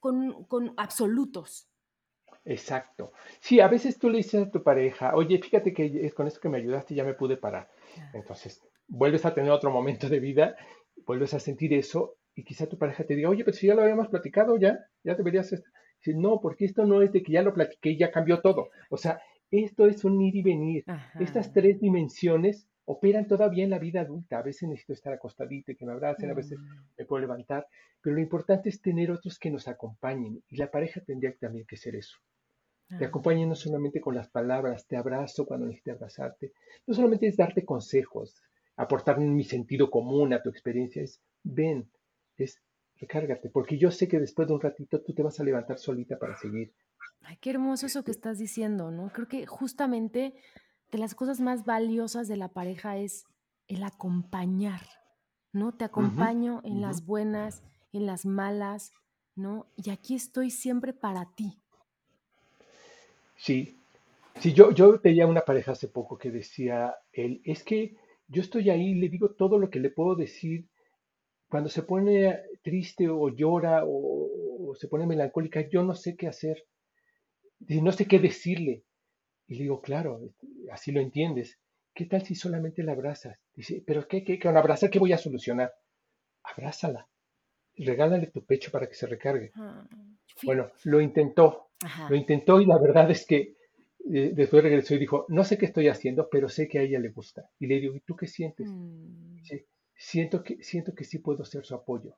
[0.00, 1.68] con, con absolutos.
[2.46, 3.12] Exacto.
[3.40, 6.48] Sí, a veces tú le dices a tu pareja, oye, fíjate que con esto que
[6.48, 7.68] me ayudaste ya me pude parar.
[8.14, 10.56] Entonces, vuelves a tener otro momento de vida,
[11.04, 13.82] vuelves a sentir eso y quizá tu pareja te diga, oye, pero si ya lo
[13.82, 15.72] habíamos platicado, ya, ya deberías estar.
[16.14, 18.70] no, porque esto no es de que ya lo platiqué y ya cambió todo.
[18.90, 20.84] O sea, esto es un ir y venir.
[21.18, 24.38] Estas tres dimensiones operan todavía en la vida adulta.
[24.38, 26.94] A veces necesito estar acostadito y que me abracen, a veces mm.
[26.98, 27.66] me puedo levantar,
[28.00, 31.76] pero lo importante es tener otros que nos acompañen y la pareja tendría también que
[31.76, 32.16] ser eso.
[32.88, 36.52] Te acompañen no solamente con las palabras, te abrazo cuando necesites abrazarte,
[36.86, 38.40] no solamente es darte consejos,
[38.76, 41.90] aportar mi sentido común a tu experiencia, es ven,
[42.36, 42.60] es
[42.98, 46.18] recárgate, porque yo sé que después de un ratito tú te vas a levantar solita
[46.18, 46.72] para seguir.
[47.22, 49.10] Ay, qué hermoso eso que este estás diciendo, ¿no?
[49.12, 50.34] Creo que justamente
[50.92, 53.24] de las cosas más valiosas de la pareja es
[53.66, 54.82] el acompañar,
[55.52, 55.74] ¿no?
[55.74, 58.92] Te acompaño en las buenas, en las malas,
[59.34, 59.66] ¿no?
[59.76, 61.60] Y aquí estoy siempre para ti.
[63.36, 63.76] Sí,
[64.40, 67.96] sí, yo, yo veía una pareja hace poco que decía él, es que
[68.28, 70.66] yo estoy ahí, le digo todo lo que le puedo decir.
[71.48, 76.64] Cuando se pone triste o llora o, se pone melancólica, yo no sé qué hacer,
[77.68, 78.82] y no sé qué decirle.
[79.46, 80.20] Y le digo, claro,
[80.72, 81.58] así lo entiendes.
[81.94, 83.38] ¿Qué tal si solamente la abrazas?
[83.54, 85.72] Dice, ¿pero qué, qué, con abrazar qué voy a solucionar?
[86.42, 87.08] Abrázala.
[87.76, 89.52] Regálale tu pecho para que se recargue.
[89.54, 89.86] Ah,
[90.44, 91.68] bueno, lo intentó.
[92.08, 93.56] Lo intentó y la verdad es que
[94.12, 96.98] eh, después regresó y dijo, no sé qué estoy haciendo, pero sé que a ella
[96.98, 97.50] le gusta.
[97.58, 98.68] Y le digo, ¿y tú qué sientes?
[98.70, 99.38] Mm.
[99.94, 102.16] siento, que, siento que sí puedo ser su apoyo.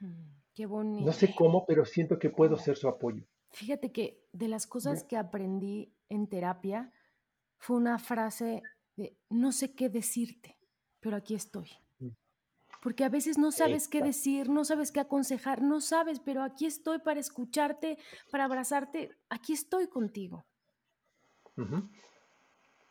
[0.00, 1.06] Mm, qué bonito.
[1.06, 3.24] No sé cómo, pero siento que puedo ser su apoyo.
[3.52, 6.92] Fíjate que de las cosas que aprendí en terapia
[7.58, 8.62] fue una frase
[8.96, 10.56] de, no sé qué decirte,
[11.00, 11.68] pero aquí estoy.
[12.80, 16.66] Porque a veces no sabes qué decir, no sabes qué aconsejar, no sabes, pero aquí
[16.66, 17.98] estoy para escucharte,
[18.30, 20.46] para abrazarte, aquí estoy contigo.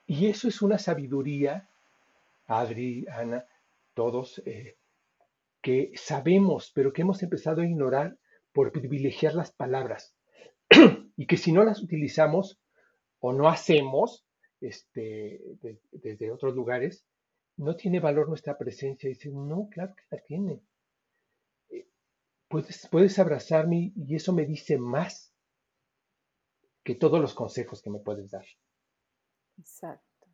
[0.06, 1.67] Y eso es una sabiduría,
[2.45, 3.45] Adri, Ana,
[3.95, 4.78] todos, eh,
[5.62, 8.17] que sabemos, pero que hemos empezado a ignorar
[8.54, 10.15] por privilegiar las palabras.
[11.17, 12.60] y que si no las utilizamos
[13.19, 14.25] o no hacemos
[14.62, 15.41] este,
[15.91, 17.06] desde otros lugares,
[17.60, 19.10] no tiene valor nuestra presencia.
[19.10, 20.62] Y dice, no, claro que la tiene.
[21.69, 21.88] Eh,
[22.48, 25.34] puedes, puedes abrazarme y eso me dice más
[26.84, 28.45] que todos los consejos que me puedes dar.
[29.58, 30.28] Exacto.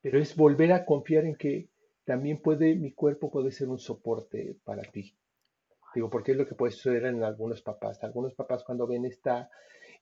[0.00, 1.68] Pero es volver a confiar en que
[2.04, 5.16] también puede, mi cuerpo puede ser un soporte para ti.
[5.94, 8.02] Digo, porque es lo que puede suceder en algunos papás.
[8.04, 9.50] Algunos papás cuando ven esta,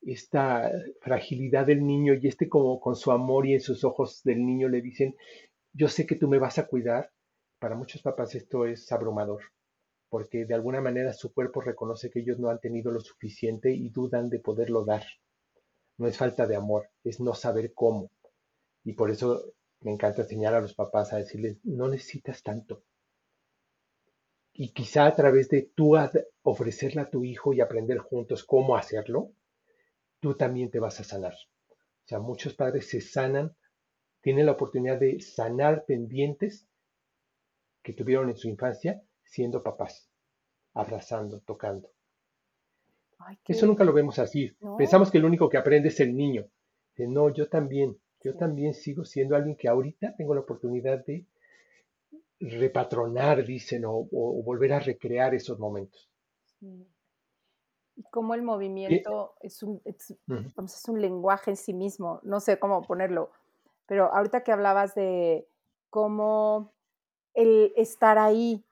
[0.03, 4.45] esta fragilidad del niño y este como con su amor y en sus ojos del
[4.45, 5.17] niño le dicen,
[5.77, 7.13] yo sé que tú me vas a cuidar.
[7.59, 9.43] Para muchos papás esto es abrumador,
[10.09, 13.91] porque de alguna manera su cuerpo reconoce que ellos no han tenido lo suficiente y
[13.91, 15.05] dudan de poderlo dar
[15.99, 18.11] no es falta de amor, es no saber cómo.
[18.85, 22.83] Y por eso me encanta enseñar a los papás a decirles, no necesitas tanto.
[24.53, 25.97] Y quizá a través de tú
[26.43, 29.33] ofrecerle a tu hijo y aprender juntos cómo hacerlo,
[30.21, 31.35] tú también te vas a sanar.
[31.35, 33.55] O sea, muchos padres se sanan,
[34.27, 36.67] tienen la oportunidad de sanar pendientes
[37.85, 40.11] que tuvieron en su infancia siendo papás,
[40.75, 41.93] abrazando, tocando.
[43.47, 44.51] Eso nunca lo vemos así.
[44.77, 46.49] Pensamos que el único que aprende es el niño.
[46.99, 51.25] no, yo también, yo también sigo siendo alguien que ahorita tengo la oportunidad de
[52.41, 54.09] repatronar, dicen, o,
[54.43, 56.11] volver a recrear esos momentos.
[57.95, 62.59] Y como el movimiento es un, es, es un lenguaje en sí mismo, no sé
[62.59, 63.31] cómo ponerlo,
[63.87, 65.49] pero ahorita que hablabas de
[65.91, 66.73] cómo
[67.35, 68.65] el estar ahí,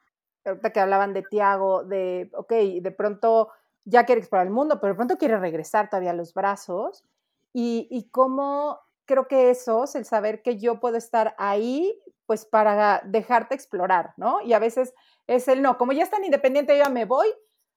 [0.44, 3.50] ahorita que hablaban de Tiago, de, ok, de pronto
[3.84, 7.04] ya quiere explorar el mundo, pero de pronto quiere regresar todavía a los brazos.
[7.52, 12.46] Y, y cómo creo que eso es el saber que yo puedo estar ahí, pues
[12.46, 14.40] para dejarte explorar, ¿no?
[14.40, 14.94] Y a veces
[15.26, 17.28] es el no, como ya es tan independiente, yo me voy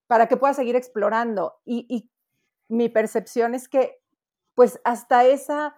[0.08, 1.60] para que pueda seguir explorando.
[1.66, 2.10] Y, y
[2.70, 4.00] mi percepción es que,
[4.56, 5.77] pues hasta esa,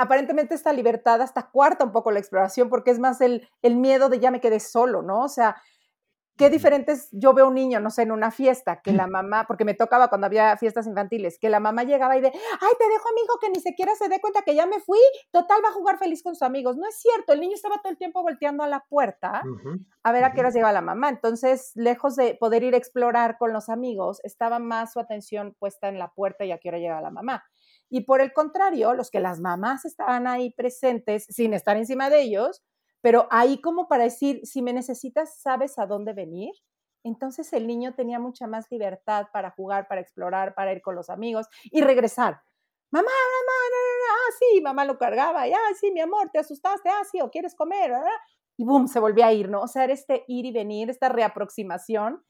[0.00, 4.08] aparentemente esta libertad hasta cuarta un poco la exploración, porque es más el, el miedo
[4.08, 5.22] de ya me quedé solo, ¿no?
[5.22, 5.56] O sea,
[6.40, 9.66] Qué diferentes, yo veo un niño, no sé, en una fiesta, que la mamá, porque
[9.66, 13.08] me tocaba cuando había fiestas infantiles, que la mamá llegaba y de, ay, te dejo
[13.10, 14.98] amigo que ni siquiera se dé cuenta que ya me fui,
[15.32, 16.78] total va a jugar feliz con sus amigos.
[16.78, 19.42] No es cierto, el niño estaba todo el tiempo volteando a la puerta
[20.02, 21.10] a ver a qué horas llega la mamá.
[21.10, 25.88] Entonces, lejos de poder ir a explorar con los amigos, estaba más su atención puesta
[25.88, 27.44] en la puerta y a qué hora llega la mamá.
[27.90, 32.22] Y por el contrario, los que las mamás estaban ahí presentes, sin estar encima de
[32.22, 32.62] ellos,
[33.02, 36.52] pero ahí como para decir, si me necesitas, sabes a dónde venir.
[37.02, 41.10] Entonces el niño tenía mucha más libertad para jugar, para explorar, para ir con los
[41.10, 42.40] amigos y regresar.
[42.92, 43.60] Mamá, mamá,
[44.10, 47.30] ah, sí, mamá lo cargaba, y, ah, sí, mi amor, te asustaste, ah, sí, o
[47.30, 47.92] quieres comer,
[48.56, 49.62] y boom, se volvía a ir, ¿no?
[49.62, 52.22] O sea, era este ir y venir, esta reaproximación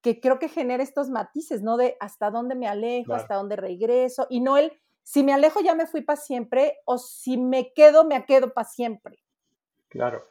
[0.00, 1.76] que creo que genera estos matices, ¿no?
[1.76, 4.72] De hasta dónde me alejo, hasta dónde regreso, y no el,
[5.06, 8.66] si me alejo ya me fui para siempre, o si me quedo, me quedo para
[8.66, 9.20] siempre.
[9.88, 10.26] Claro.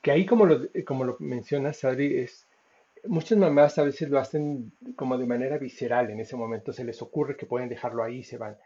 [0.00, 2.46] Que ahí, como lo, como lo mencionas, Adri, es,
[3.02, 7.02] muchas mamás a veces lo hacen como de manera visceral en ese momento, se les
[7.02, 8.56] ocurre que pueden dejarlo ahí y se van.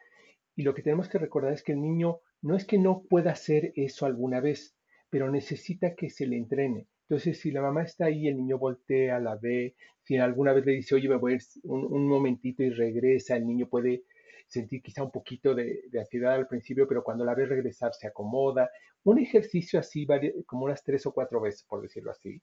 [0.56, 3.32] Y lo que tenemos que recordar es que el niño no es que no pueda
[3.32, 4.76] hacer eso alguna vez,
[5.08, 6.86] pero necesita que se le entrene.
[7.08, 10.72] Entonces, si la mamá está ahí, el niño voltea, la ve, si alguna vez le
[10.72, 14.02] dice, oye, me voy a ir un, momentito y regresa, el niño puede
[14.50, 18.70] sentir quizá un poquito de, ansiedad al principio, pero cuando la ve regresar se acomoda.
[19.04, 20.06] Un ejercicio así,
[20.44, 22.42] como unas tres o cuatro veces, por decirlo así.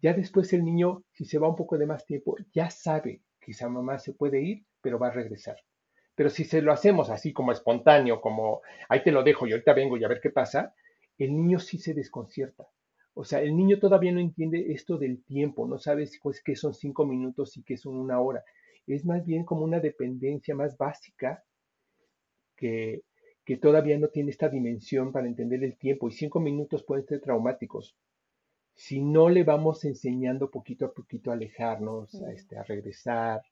[0.00, 3.68] Ya después el niño, si se va un poco de más tiempo, ya sabe esa
[3.68, 5.56] mamá se puede ir, pero va a regresar.
[6.14, 9.74] Pero si se lo hacemos así como espontáneo, como ahí te lo dejo y ahorita
[9.74, 10.74] vengo y a ver qué pasa,
[11.18, 12.66] el niño sí se desconcierta
[13.14, 16.74] o sea, el niño todavía no entiende esto del tiempo, no sabe pues, qué son
[16.74, 18.44] cinco minutos y qué son una hora.
[18.86, 21.44] Es más bien como una dependencia más básica
[22.56, 23.02] que,
[23.44, 27.20] que todavía no tiene esta dimensión para entender el tiempo y cinco minutos pueden ser
[27.20, 27.96] traumáticos.
[28.74, 33.42] Si no le vamos enseñando poquito a poquito a alejarnos, a, este, a regresar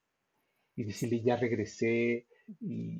[0.74, 2.26] y decirle ya regresé
[2.60, 2.98] y,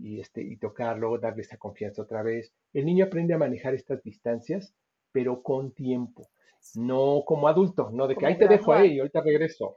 [0.00, 4.02] y, este, y tocarlo, darle esa confianza otra vez, el niño aprende a manejar estas
[4.02, 4.74] distancias
[5.12, 6.28] pero con tiempo.
[6.74, 9.76] No como adulto, no de que ahí te dejo ahí y ahorita regreso.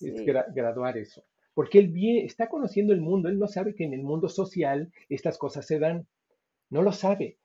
[0.00, 1.24] Es graduar eso.
[1.54, 4.92] Porque él bien, está conociendo el mundo, él no sabe que en el mundo social
[5.08, 6.06] estas cosas se dan.
[6.68, 7.38] No lo sabe.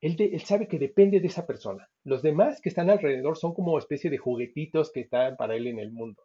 [0.00, 1.88] Él, él, sabe que depende de esa persona.
[2.02, 5.78] Los demás que están alrededor son como especie de juguetitos que están para él en
[5.78, 6.22] el mundo.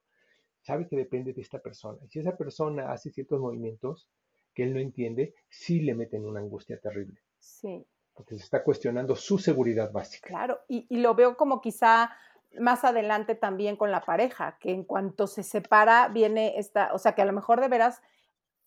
[0.62, 2.00] Sabe que depende de esta persona.
[2.04, 4.10] Y si esa persona hace ciertos movimientos
[4.54, 7.22] que él no entiende, sí le meten una angustia terrible.
[7.38, 7.86] Sí
[8.20, 10.28] porque se está cuestionando su seguridad básica.
[10.28, 12.12] Claro, y, lo veo como quizá
[12.58, 17.14] más adelante también con la pareja, que en cuanto se separa viene esta, o sea,
[17.14, 18.02] que a lo mejor de veras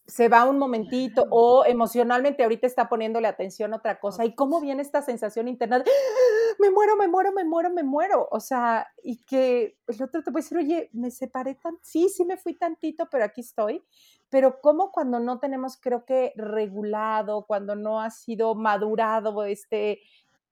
[0.06, 4.60] se va un momentito o emocionalmente ahorita está poniéndole atención a otra cosa y cómo
[4.60, 6.54] viene esta sensación interna de ¡Ah!
[6.58, 10.32] me muero, me muero, me muero, me muero, o sea, y que el otro te
[10.32, 13.82] puede decir, oye, me separé tan, sí, sí me fui tantito, pero aquí estoy,
[14.28, 20.00] pero cómo cuando no tenemos, creo que regulado, cuando no ha sido madurado este,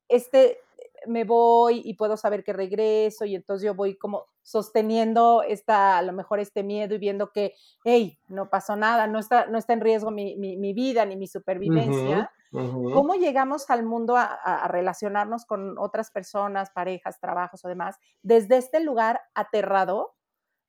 [0.09, 0.59] este,
[1.07, 6.03] me voy y puedo saber que regreso y entonces yo voy como sosteniendo esta, a
[6.03, 9.73] lo mejor este miedo y viendo que, hey, no pasó nada, no está, no está
[9.73, 10.35] en riesgo mi,
[10.73, 12.31] vida ni mi supervivencia.
[12.53, 18.81] ¿Cómo llegamos al mundo a, relacionarnos con otras personas, parejas, trabajos o demás, desde este
[18.81, 20.17] lugar aterrado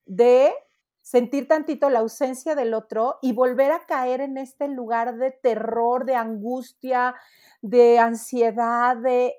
[0.05, 0.53] de
[1.01, 6.05] sentir tantito la ausencia del otro y volver a caer en este lugar de terror,
[6.05, 7.15] de angustia,
[7.61, 9.35] de ansiedad, de,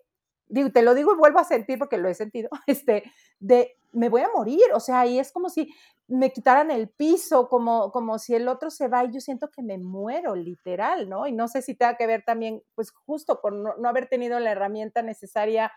[0.53, 3.05] digo, te lo digo y vuelvo a sentir porque lo he sentido, este,
[3.41, 5.73] de me voy a morir, o sea, y es como si
[6.09, 9.63] me quitaran el piso, como, como si el otro se va y yo siento que
[9.63, 11.27] me muero, literal, ¿no?
[11.27, 14.51] Y no sé si tenga que ver también, pues justo con no, haber tenido la
[14.51, 15.73] herramienta necesaria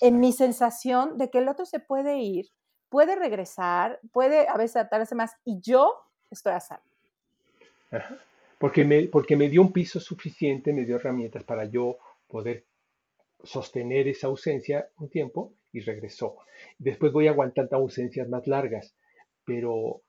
[0.00, 2.46] en mi sensación de que el otro se puede ir,
[2.88, 5.94] puede regresar, puede a veces adaptarse más y yo
[6.30, 6.84] estoy a salvo.
[8.58, 11.98] Porque, me, porque me dio un piso suficiente, me dio herramientas para yo
[12.28, 12.64] poder
[13.44, 16.36] sostener esa ausencia un tiempo y regresó.
[16.78, 18.94] Después voy a aguantar ausencias más largas,
[19.44, 20.02] pero,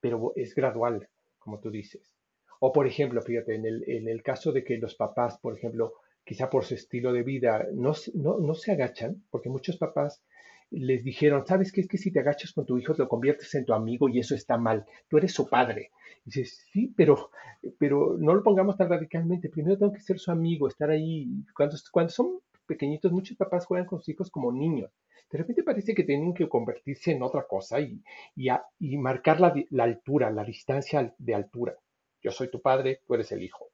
[0.00, 1.08] pero es gradual,
[1.38, 2.12] como tú dices.
[2.60, 5.94] O por ejemplo, fíjate, en el, en el caso de que los papás, por ejemplo,
[6.24, 10.22] quizá por su estilo de vida, no, no, no se agachan, porque muchos papás
[10.70, 11.82] les dijeron, ¿sabes qué?
[11.82, 14.18] Es que si te agachas con tu hijo, te lo conviertes en tu amigo y
[14.18, 14.84] eso está mal.
[15.08, 15.90] Tú eres su padre.
[16.24, 17.30] Dices, sí, pero,
[17.78, 19.50] pero no lo pongamos tan radicalmente.
[19.50, 21.28] Primero tengo que ser su amigo, estar ahí.
[21.54, 24.90] Cuando, cuando son pequeñitos, muchos papás juegan con sus hijos como niños.
[25.30, 28.02] De repente parece que tienen que convertirse en otra cosa y,
[28.36, 31.74] y, marcar la, la, altura, la distancia de altura.
[32.22, 33.68] Yo soy tu padre, tú eres el hijo.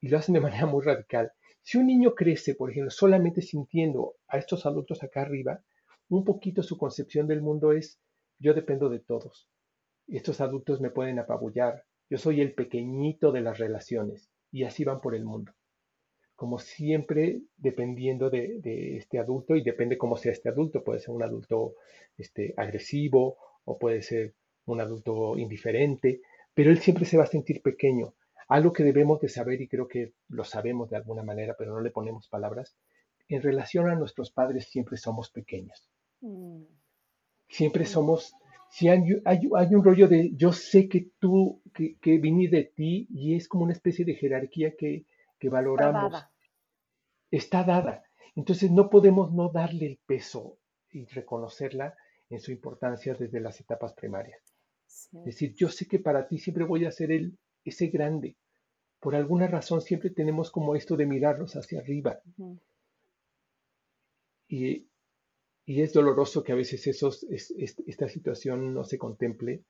[0.00, 1.32] Y lo hacen de manera muy radical.
[1.62, 5.62] Si un niño crece, por ejemplo, solamente sintiendo a estos adultos acá arriba,
[6.08, 8.00] un poquito su concepción del mundo es,
[8.38, 9.48] yo dependo de todos.
[10.08, 11.84] Estos adultos me pueden apabullar.
[12.08, 14.30] Yo soy el pequeñito de las relaciones.
[14.50, 15.52] Y así van por el mundo.
[16.40, 21.22] Como siempre, dependiendo de, este adulto, y depende cómo sea este adulto, puede ser un
[21.22, 21.74] adulto
[22.16, 23.36] este, agresivo
[23.66, 24.32] o puede ser
[24.64, 26.22] un adulto indiferente,
[26.54, 28.14] pero él siempre se va a sentir pequeño.
[28.48, 31.82] algo que debemos de saber y creo que lo sabemos de alguna manera, pero no
[31.82, 32.74] le ponemos palabras,
[33.28, 35.90] en relación a nuestros padres siempre somos pequeños.
[36.22, 36.62] Mm.
[37.50, 38.32] Siempre somos,
[38.70, 39.02] si hay,
[39.74, 43.64] un rollo de yo sé que tú, que, que vine de ti y es como
[43.64, 45.04] una especie de jerarquía que,
[45.40, 46.04] que valoramos.
[46.04, 46.32] Está dada.
[47.30, 48.04] Está dada.
[48.36, 50.58] Entonces no podemos no darle el peso
[50.92, 51.96] y reconocerla
[52.28, 54.40] en su importancia desde las etapas primarias.
[54.86, 58.36] Es decir, yo sé que para ti siempre voy a ser el, ese grande.
[59.00, 62.20] Por alguna razón siempre tenemos como esto de mirarnos hacia arriba.
[64.48, 64.86] y,
[65.66, 69.62] es doloroso que a veces esos, esta situación no se contemple,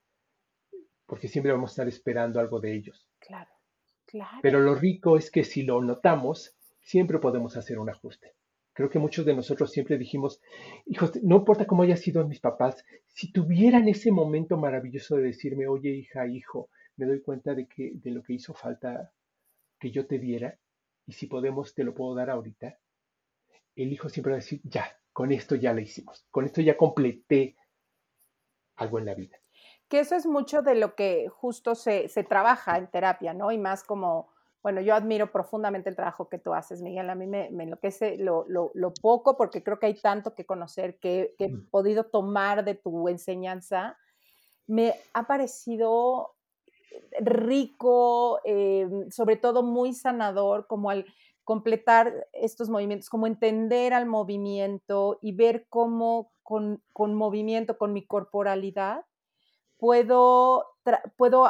[1.04, 3.06] porque siempre vamos a estar esperando algo de ellos.
[3.18, 3.50] Claro,
[4.42, 8.34] Pero lo rico es que si lo notamos, siempre podemos hacer un ajuste.
[8.72, 10.40] Creo que muchos de nosotros siempre dijimos,
[10.86, 15.66] hijos, no importa cómo haya sido mis papás, si tuvieran ese momento maravilloso de decirme,
[15.66, 19.12] oye hija, hijo, me doy cuenta de, que, de lo que hizo falta
[19.78, 20.58] que yo te diera,
[21.06, 22.78] y si podemos, te lo puedo dar ahorita,
[23.76, 26.76] el hijo siempre va a decir, ya, con esto ya lo hicimos, con esto ya
[26.76, 27.56] completé
[28.76, 29.38] algo en la vida.
[29.90, 33.52] Que eso es mucho de lo que justo se, se trabaja en terapia, ¿no?
[33.52, 34.30] Y más como
[34.62, 37.08] bueno, yo admiro profundamente el trabajo que tú haces, Miguel.
[37.08, 38.44] A mí me, enloquece lo,
[39.00, 41.70] poco porque creo que hay tanto que conocer que, he mm.
[41.70, 43.96] podido tomar de tu enseñanza.
[44.66, 46.34] Me ha parecido
[47.20, 51.06] rico, eh, sobre todo muy sanador, como al
[51.44, 58.04] completar estos movimientos, como entender al movimiento y ver cómo con, con movimiento, con mi
[58.04, 59.04] corporalidad,
[59.80, 60.66] puedo,
[61.16, 61.46] puedo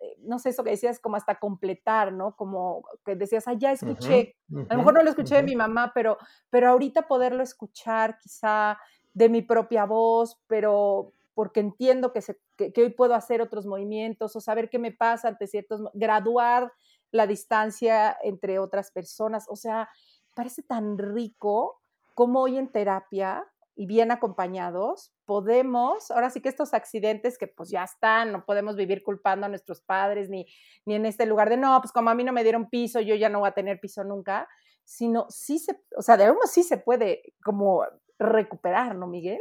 [0.00, 2.36] eh, no sé, eso que decías, como hasta completar, ¿no?
[2.36, 4.36] Como que decías, ah, ya escuché,
[4.68, 6.18] a lo mejor no lo escuché de mi mamá, pero,
[6.50, 8.78] pero ahorita poderlo escuchar quizá
[9.12, 14.34] de mi propia voz, pero porque entiendo que, se, que, hoy puedo hacer otros movimientos
[14.34, 16.72] o saber qué me pasa ante ciertos, graduar
[17.10, 19.88] la distancia entre otras personas, o sea,
[20.34, 21.80] parece tan rico
[22.14, 23.46] como hoy en terapia
[23.78, 28.74] y bien acompañados, podemos, ahora sí que estos accidentes que pues ya están, no podemos
[28.74, 30.46] vivir culpando a nuestros padres ni,
[30.84, 33.14] ni en este lugar de, no, pues como a mí no me dieron piso, yo
[33.14, 34.48] ya no voy a tener piso nunca,
[34.82, 37.84] sino sí se, o sea, de algo sí se puede como
[38.18, 39.38] recuperar, ¿no, Miguel?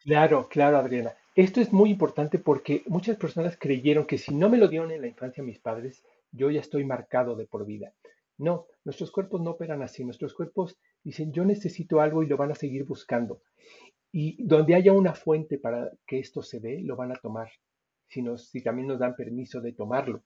[0.00, 1.14] Claro, claro, Adriana.
[1.36, 5.02] Esto es muy importante porque muchas personas creyeron que si no me lo dieron en
[5.02, 6.02] la infancia mis padres,
[6.32, 7.94] yo ya estoy marcado de por vida.
[8.36, 10.04] No, nuestros cuerpos no operan así.
[10.04, 13.42] Nuestros cuerpos dicen, yo necesito algo y lo van a seguir buscando.
[14.12, 17.50] Y donde haya una fuente para que esto se dé, lo van a tomar.
[18.08, 20.22] Si, nos, si también nos dan permiso de tomarlo.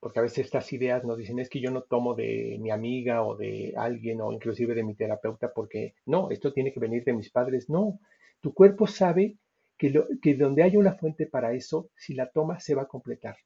[0.00, 3.24] Porque a veces estas ideas nos dicen, es que yo no tomo de mi amiga
[3.24, 7.14] o de alguien o inclusive de mi terapeuta porque no, esto tiene que venir de
[7.14, 7.68] mis padres.
[7.68, 7.98] No,
[8.40, 9.38] tu cuerpo sabe
[9.76, 12.88] que, lo, que donde haya una fuente para eso, si la toma, se va a
[12.88, 13.36] completar.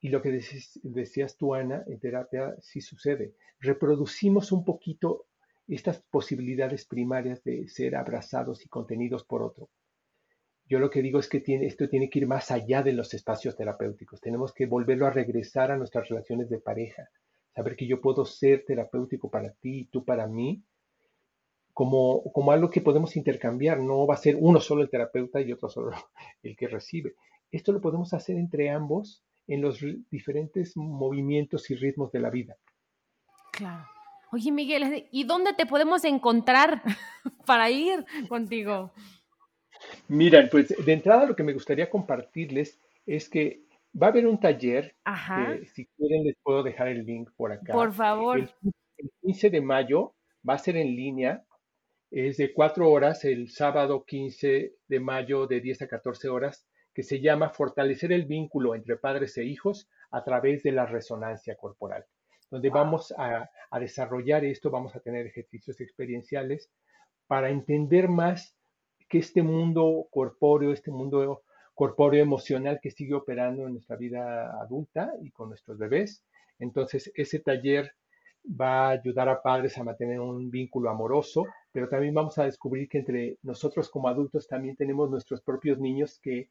[0.00, 3.34] Y lo que decías, tú, Ana, en terapia sí sucede.
[3.58, 5.25] Reproducimos un poquito
[5.68, 9.68] estas posibilidades primarias de ser abrazados y contenidos por otro.
[10.68, 13.56] Yo lo que digo es que esto tiene que ir más allá de los espacios
[13.56, 14.20] terapéuticos.
[14.20, 17.08] Tenemos que volverlo a regresar a nuestras relaciones de pareja.
[17.54, 20.62] Saber que yo puedo ser terapéutico para ti y tú para mí,
[21.72, 23.78] como, como algo que podemos intercambiar.
[23.78, 25.92] No va a ser uno solo el terapeuta y otro solo
[26.42, 27.14] el que recibe.
[27.52, 29.78] Esto lo podemos hacer entre ambos en los
[30.10, 32.56] diferentes movimientos y ritmos de la vida.
[33.52, 33.95] Claro.
[34.32, 36.82] Oye, Miguel, ¿y dónde te podemos encontrar
[37.46, 38.92] para ir contigo?
[40.08, 43.62] Mira, pues de entrada lo que me gustaría compartirles es que
[44.00, 47.72] va a haber un taller, que, si quieren les puedo dejar el link por acá.
[47.72, 48.38] Por favor.
[48.38, 48.50] El,
[49.22, 50.14] 15 de mayo
[50.48, 51.44] va a ser en línea,
[52.10, 57.02] es de cuatro horas, el sábado 15 de mayo de 10 a 14 horas que
[57.02, 62.06] se llama Fortalecer el vínculo entre padres e hijos a través de la resonancia corporal,
[62.50, 66.70] donde vamos a, desarrollar esto, vamos a tener ejercicios experienciales
[67.26, 68.56] para entender más
[69.08, 71.42] que este mundo corpóreo, este mundo
[71.74, 76.24] corpóreo emocional que sigue operando en nuestra vida adulta y con nuestros bebés.
[76.58, 77.92] Entonces, ese taller
[78.48, 82.88] va a ayudar a padres a mantener un vínculo amoroso, pero también vamos a descubrir
[82.88, 86.48] que entre nosotros como adultos también tenemos nuestros propios niños que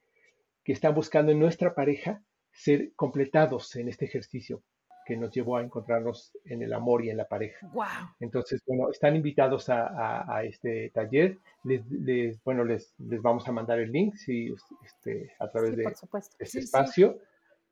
[0.66, 2.22] que están buscando en nuestra pareja
[2.52, 4.64] ser completados en este ejercicio
[5.06, 7.70] que nos llevó a encontrarnos en el amor y en la pareja.
[7.74, 7.86] Wow.
[8.20, 11.38] Entonces, bueno, están invitados a, este taller.
[11.64, 14.51] Les, bueno, les, les, vamos a mandar el link si,
[14.84, 15.84] este, a través de
[16.39, 17.20] este espacio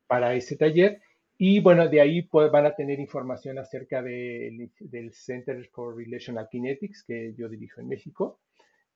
[0.06, 1.02] para ese taller.
[1.36, 4.70] Y bueno, de ahí pues, van a tener información acerca del
[5.12, 8.38] Center for Relational Kinetics que yo dirijo en México,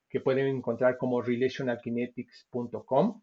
[0.08, 3.20] que pueden encontrar como relationalkinetics.com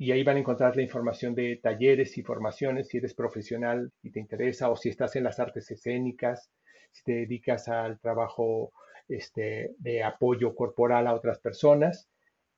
[0.00, 4.12] y ahí van a encontrar la información de talleres y formaciones si eres profesional y
[4.12, 6.52] te interesa o si estás en las artes escénicas,
[6.92, 8.70] si te dedicas al trabajo
[9.08, 12.08] este, de apoyo corporal a otras personas.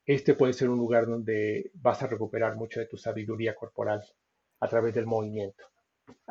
[0.04, 4.04] Este puede ser un lugar donde vas a recuperar mucho de tu sabiduría corporal
[4.60, 5.64] a través del movimiento.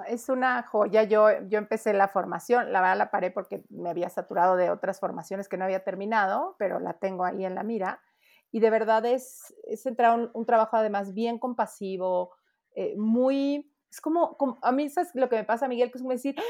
[0.07, 1.03] Es una joya.
[1.03, 4.99] Yo, yo empecé la formación, la verdad la paré porque me había saturado de otras
[4.99, 7.99] formaciones que no había terminado, pero la tengo ahí en la mira
[8.51, 12.31] y de verdad es, es entrar un, trabajo además bien compasivo,
[12.75, 16.13] eh, muy, es como, a mí es lo que me pasa, Miguel, que es como
[16.13, 16.43] decir, ¡Ah!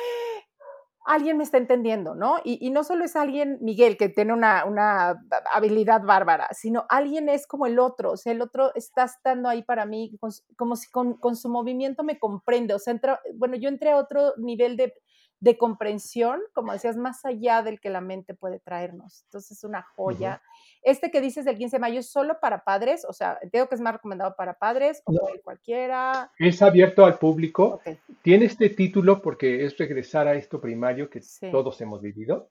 [1.06, 2.38] alguien me está entendiendo, ¿no?
[2.44, 5.20] Y, no solo es alguien, Miguel, que tiene una, una,
[5.54, 9.64] habilidad bárbara, sino alguien es como el otro, o sea, el otro está estando ahí
[9.64, 10.18] para mí,
[10.56, 13.98] como si con, con su movimiento me comprende, o sea, entra, bueno, yo entré a
[13.98, 14.94] otro nivel de
[15.40, 19.24] de comprensión, como decías, más allá del que la mente puede traernos.
[19.26, 20.42] Entonces es una joya.
[20.82, 23.76] Este que dices del 15 de mayo es solo para padres, o sea, entiendo que
[23.76, 26.32] es más recomendado para padres o para cualquiera.
[26.38, 27.82] Es abierto al público.
[28.22, 31.22] Tiene este título porque es regresar a esto primario que
[31.52, 32.50] todos hemos vivido.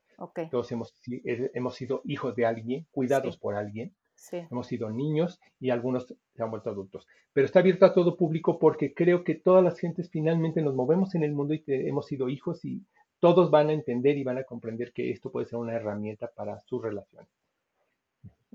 [0.51, 3.95] Todos hemos, hemos sido hijos de alguien, cuidados por alguien.
[4.33, 7.07] Hemos sido niños y algunos se han vuelto adultos.
[7.33, 11.15] Pero está abierto a todo público porque creo que todas las gentes finalmente nos movemos
[11.15, 12.83] en el mundo y hemos sido hijos y
[13.21, 16.59] todos van a entender y van a comprender que esto puede ser una herramienta para
[16.61, 17.27] su relación.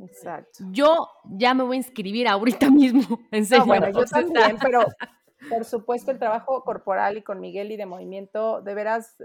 [0.01, 0.63] Exacto.
[0.71, 3.19] Yo ya me voy a inscribir ahorita mismo.
[3.31, 3.65] En serio.
[3.65, 4.81] bueno, yo también, pero
[5.49, 9.15] por supuesto el trabajo corporal y con Miguel y de movimiento, de veras,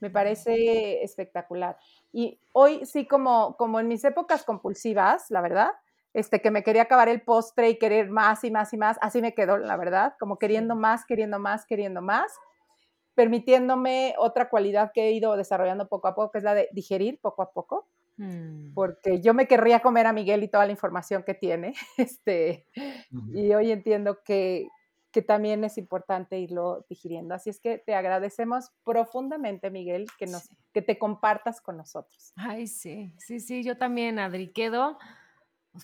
[0.00, 1.76] me parece espectacular.
[2.12, 5.70] Y hoy sí, como, como en mis épocas compulsivas, la verdad,
[6.16, 9.20] este, que me quería acabar el postre y querer más y más y más, así
[9.20, 12.32] me quedó, la verdad, como queriendo más, queriendo más, queriendo más,
[13.14, 17.20] permitiéndome otra cualidad que he ido desarrollando poco a poco, que es la de digerir
[17.20, 18.72] poco a poco, mm.
[18.72, 22.66] porque yo me querría comer a Miguel y toda la información que tiene, este,
[23.34, 24.68] y hoy entiendo que,
[25.16, 27.34] que también es importante irlo digiriendo.
[27.34, 32.34] Así es que te agradecemos profundamente, Miguel, que, nos, que te compartas con nosotros.
[32.36, 34.98] Ay, sí, sí, sí, yo también, Adri, quedo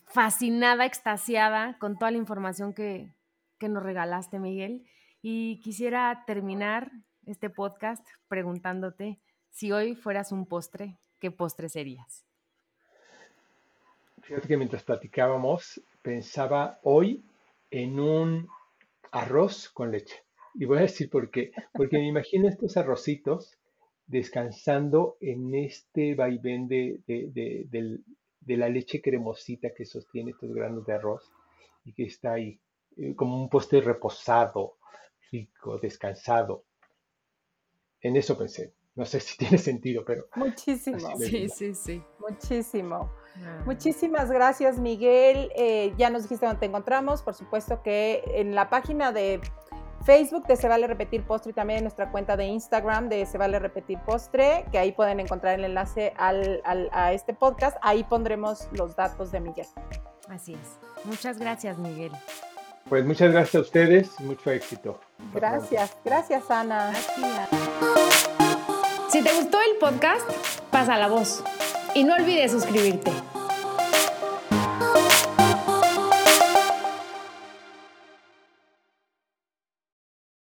[0.04, 3.14] fascinada, extasiada con toda la información que,
[3.58, 4.84] que nos regalaste, Miguel.
[5.22, 6.92] Y quisiera terminar
[7.24, 9.18] este podcast preguntándote
[9.48, 12.26] si hoy fueras un postre, ¿qué postre serías?
[14.20, 17.24] Fíjate que mientras platicábamos, pensaba hoy
[17.70, 18.46] en un
[19.12, 20.24] arroz con leche.
[20.54, 21.52] Y voy a decir por qué.
[21.72, 23.58] Porque me imagino estos arrocitos
[24.06, 31.30] descansando en este vaivén de, de, la leche cremosita que sostiene estos granos de arroz
[31.84, 32.60] y que está ahí,
[32.96, 34.76] eh, como un postre reposado,
[35.30, 36.64] rico, descansado.
[38.00, 38.74] En eso pensé.
[38.94, 40.26] No sé si tiene sentido, pero...
[40.36, 41.16] Muchísimo.
[41.18, 42.02] Sí, sí, sí.
[42.18, 43.10] Muchísimo.
[43.36, 43.62] Ah.
[43.64, 45.50] Muchísimas gracias, Miguel.
[45.56, 47.22] Eh, ya nos dijiste dónde te encontramos.
[47.22, 49.40] Por supuesto que en la página de
[50.04, 53.38] Facebook de Se Vale Repetir Postre y también en nuestra cuenta de Instagram de Se
[53.38, 57.76] Vale Repetir Postre, que ahí pueden encontrar el enlace a este podcast.
[57.82, 59.66] Ahí pondremos los datos de Miguel.
[60.28, 60.78] Así es.
[61.04, 62.12] Muchas gracias, Miguel.
[62.88, 64.20] Pues muchas gracias a ustedes.
[64.20, 65.00] Mucho éxito.
[65.32, 65.96] Gracias.
[66.04, 66.92] Gracias, Ana.
[69.08, 70.28] Si te gustó el podcast,
[70.70, 71.44] pasa la voz.
[71.94, 73.12] Y no olvides suscribirte.